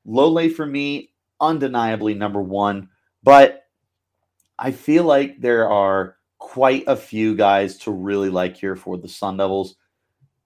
Lole, 0.06 0.50
for 0.50 0.66
me, 0.66 1.12
undeniably 1.40 2.14
number 2.14 2.42
one, 2.42 2.90
but 3.24 3.66
I 4.58 4.72
feel 4.72 5.04
like 5.04 5.40
there 5.40 5.70
are 5.70 6.18
quite 6.40 6.86
a 6.88 6.96
few 6.96 7.36
guys 7.36 7.78
to 7.80 7.92
really 7.92 8.30
like 8.30 8.56
here 8.56 8.76
for 8.76 8.98
the 8.98 9.08
Sun 9.08 9.38
Devils. 9.38 9.76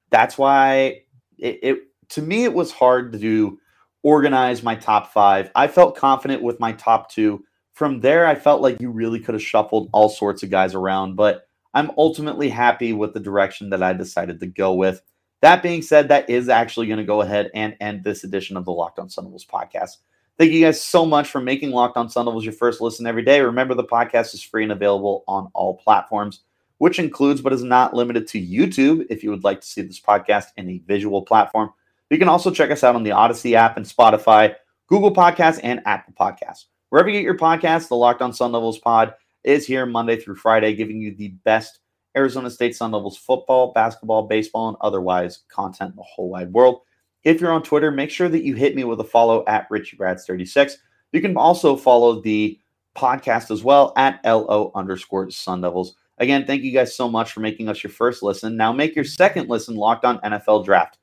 That's 0.10 0.38
why 0.38 1.04
it, 1.38 1.60
it 1.62 1.78
to 2.10 2.22
me 2.22 2.44
it 2.44 2.54
was 2.54 2.72
hard 2.72 3.14
to 3.20 3.60
organize 4.04 4.64
my 4.64 4.76
top 4.76 5.14
five. 5.14 5.52
I 5.56 5.68
felt 5.68 5.96
confident 5.96 6.42
with 6.42 6.60
my 6.60 6.74
top 6.74 7.10
two 7.10 7.46
from 7.74 8.02
there, 8.02 8.26
I 8.26 8.36
felt 8.36 8.62
like 8.62 8.82
you 8.82 8.92
really 8.92 9.20
could 9.20 9.36
have 9.36 9.42
shuffled 9.42 9.90
all 9.94 10.10
sorts 10.10 10.44
of 10.44 10.50
guys 10.50 10.76
around, 10.76 11.16
but 11.16 11.48
I'm 11.74 11.92
ultimately 11.98 12.50
happy 12.50 12.94
with 12.94 13.14
the 13.14 13.20
direction 13.20 13.70
that 13.70 13.82
I 13.82 13.94
decided 13.94 14.40
to 14.42 14.48
go 14.48 14.74
with. 14.74 15.02
That 15.42 15.64
being 15.64 15.82
said, 15.82 16.10
that 16.10 16.30
is 16.30 16.50
actually 16.50 16.88
going 16.88 17.00
to 17.00 17.06
go 17.06 17.22
ahead 17.22 17.50
and 17.56 17.76
end 17.80 18.04
this 18.04 18.24
edition 18.24 18.58
of 18.58 18.66
the 18.66 18.72
Locked 18.72 19.00
On 19.00 19.10
Sun 19.10 19.26
Devils 19.26 19.46
podcast. 19.46 19.98
Thank 20.38 20.52
you 20.52 20.64
guys 20.64 20.82
so 20.82 21.06
much 21.06 21.30
for 21.30 21.42
making 21.42 21.72
Locked 21.72 21.98
On 21.98 22.10
Sun 22.10 22.26
Devils 22.26 22.44
your 22.44 22.54
first 22.54 22.82
listen 22.82 23.08
every 23.08 23.24
day. 23.24 23.42
Remember, 23.42 23.74
the 23.74 23.84
podcast 23.84 24.34
is 24.34 24.44
free 24.44 24.64
and 24.64 24.72
available 24.72 25.24
on 25.28 25.50
all 25.54 25.78
platforms, 25.78 26.42
which 26.78 27.00
includes 27.00 27.42
but 27.42 27.54
is 27.54 27.64
not 27.64 27.96
limited 27.96 28.28
to 28.28 28.40
YouTube. 28.40 29.06
If 29.10 29.24
you 29.24 29.32
would 29.32 29.44
like 29.44 29.62
to 29.62 29.68
see 29.68 29.82
this 29.82 30.00
podcast 30.00 30.48
in 30.58 30.70
a 30.70 30.82
visual 30.86 31.24
platform, 31.24 31.72
you 32.10 32.20
can 32.20 32.30
also 32.30 32.52
check 32.52 32.70
us 32.70 32.84
out 32.84 32.96
on 32.96 33.04
the 33.04 33.12
Audacy 33.12 33.54
app 33.54 33.78
and 33.78 33.86
Spotify, 33.86 34.56
Google 34.88 35.14
Podcasts, 35.14 35.60
and 35.64 35.82
Apple 35.86 36.14
Podcasts. 36.20 36.66
Wherever 36.92 37.08
you 37.08 37.20
get 37.20 37.24
your 37.24 37.38
podcast, 37.38 37.88
the 37.88 37.96
Locked 37.96 38.22
On 38.22 38.34
Sun 38.34 38.52
Devils 38.52 38.78
pod 38.78 39.14
is 39.46 39.66
here 39.66 39.86
Monday 39.86 40.18
through 40.18 40.36
Friday, 40.36 40.76
giving 40.76 41.00
you 41.00 41.16
the 41.16 41.30
best 41.46 41.80
Arizona 42.18 42.50
State 42.52 42.76
Sun 42.76 42.92
Devils 42.92 43.18
football, 43.18 43.72
basketball, 43.72 44.24
baseball, 44.28 44.68
and 44.68 44.78
otherwise 44.82 45.44
content 45.48 45.92
in 45.92 45.96
the 45.96 46.04
whole 46.04 46.30
wide 46.30 46.52
world. 46.52 46.82
If 47.24 47.40
you're 47.40 47.54
on 47.54 47.64
Twitter, 47.64 47.92
make 47.92 48.10
sure 48.10 48.28
that 48.28 48.44
you 48.44 48.56
hit 48.56 48.76
me 48.76 48.84
with 48.84 49.00
a 49.00 49.06
follow 49.06 49.46
at 49.48 49.70
RichieBrads36. 49.70 50.74
You 51.14 51.22
can 51.22 51.38
also 51.38 51.78
follow 51.78 52.20
the 52.20 52.60
podcast 52.94 53.52
as 53.52 53.64
well 53.64 53.94
at 53.96 54.20
LO 54.26 54.74
underscore 54.76 55.32
Sun 55.32 55.62
Devils. 55.62 55.96
Again, 56.18 56.46
thank 56.46 56.62
you 56.62 56.74
guys 56.74 56.94
so 56.94 57.08
much 57.08 57.32
for 57.32 57.40
making 57.40 57.70
us 57.70 57.82
your 57.82 57.92
first 57.92 58.22
listen. 58.22 58.58
Now 58.58 58.74
make 58.74 58.98
your 58.98 59.06
second 59.06 59.48
listen 59.48 59.76
locked 59.76 60.04
on 60.04 60.20
NFL 60.20 60.66
draft. 60.66 60.98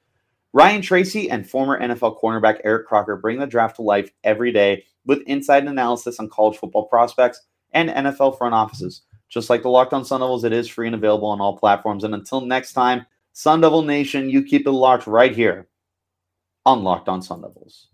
Ryan 0.52 0.82
Tracy 0.82 1.30
and 1.30 1.48
former 1.48 1.80
NFL 1.80 2.20
cornerback 2.20 2.60
Eric 2.64 2.86
Crocker 2.86 3.16
bring 3.16 3.38
the 3.38 3.46
draft 3.46 3.76
to 3.76 3.82
life 3.82 4.10
every 4.24 4.50
day 4.50 4.84
with 5.04 5.22
insight 5.26 5.60
and 5.60 5.68
analysis 5.68 6.18
on 6.18 6.28
college 6.30 6.56
football 6.56 6.86
prospects 6.86 7.42
and 7.72 7.90
NFL 7.90 8.38
front 8.38 8.54
offices. 8.54 9.02
Just 9.28 9.50
like 9.50 9.62
the 9.62 9.68
Locked 9.68 9.92
On 9.92 10.04
Sun 10.04 10.20
Devils, 10.20 10.44
it 10.44 10.52
is 10.52 10.68
free 10.68 10.86
and 10.86 10.94
available 10.94 11.28
on 11.28 11.40
all 11.40 11.58
platforms. 11.58 12.04
And 12.04 12.14
until 12.14 12.40
next 12.40 12.72
time, 12.72 13.04
Sun 13.34 13.60
Devil 13.60 13.82
Nation, 13.82 14.30
you 14.30 14.42
keep 14.42 14.66
it 14.66 14.70
locked 14.70 15.06
right 15.06 15.34
here 15.34 15.68
on 16.64 16.82
Locked 16.82 17.08
On 17.08 17.20
Sun 17.20 17.42
Devils. 17.42 17.88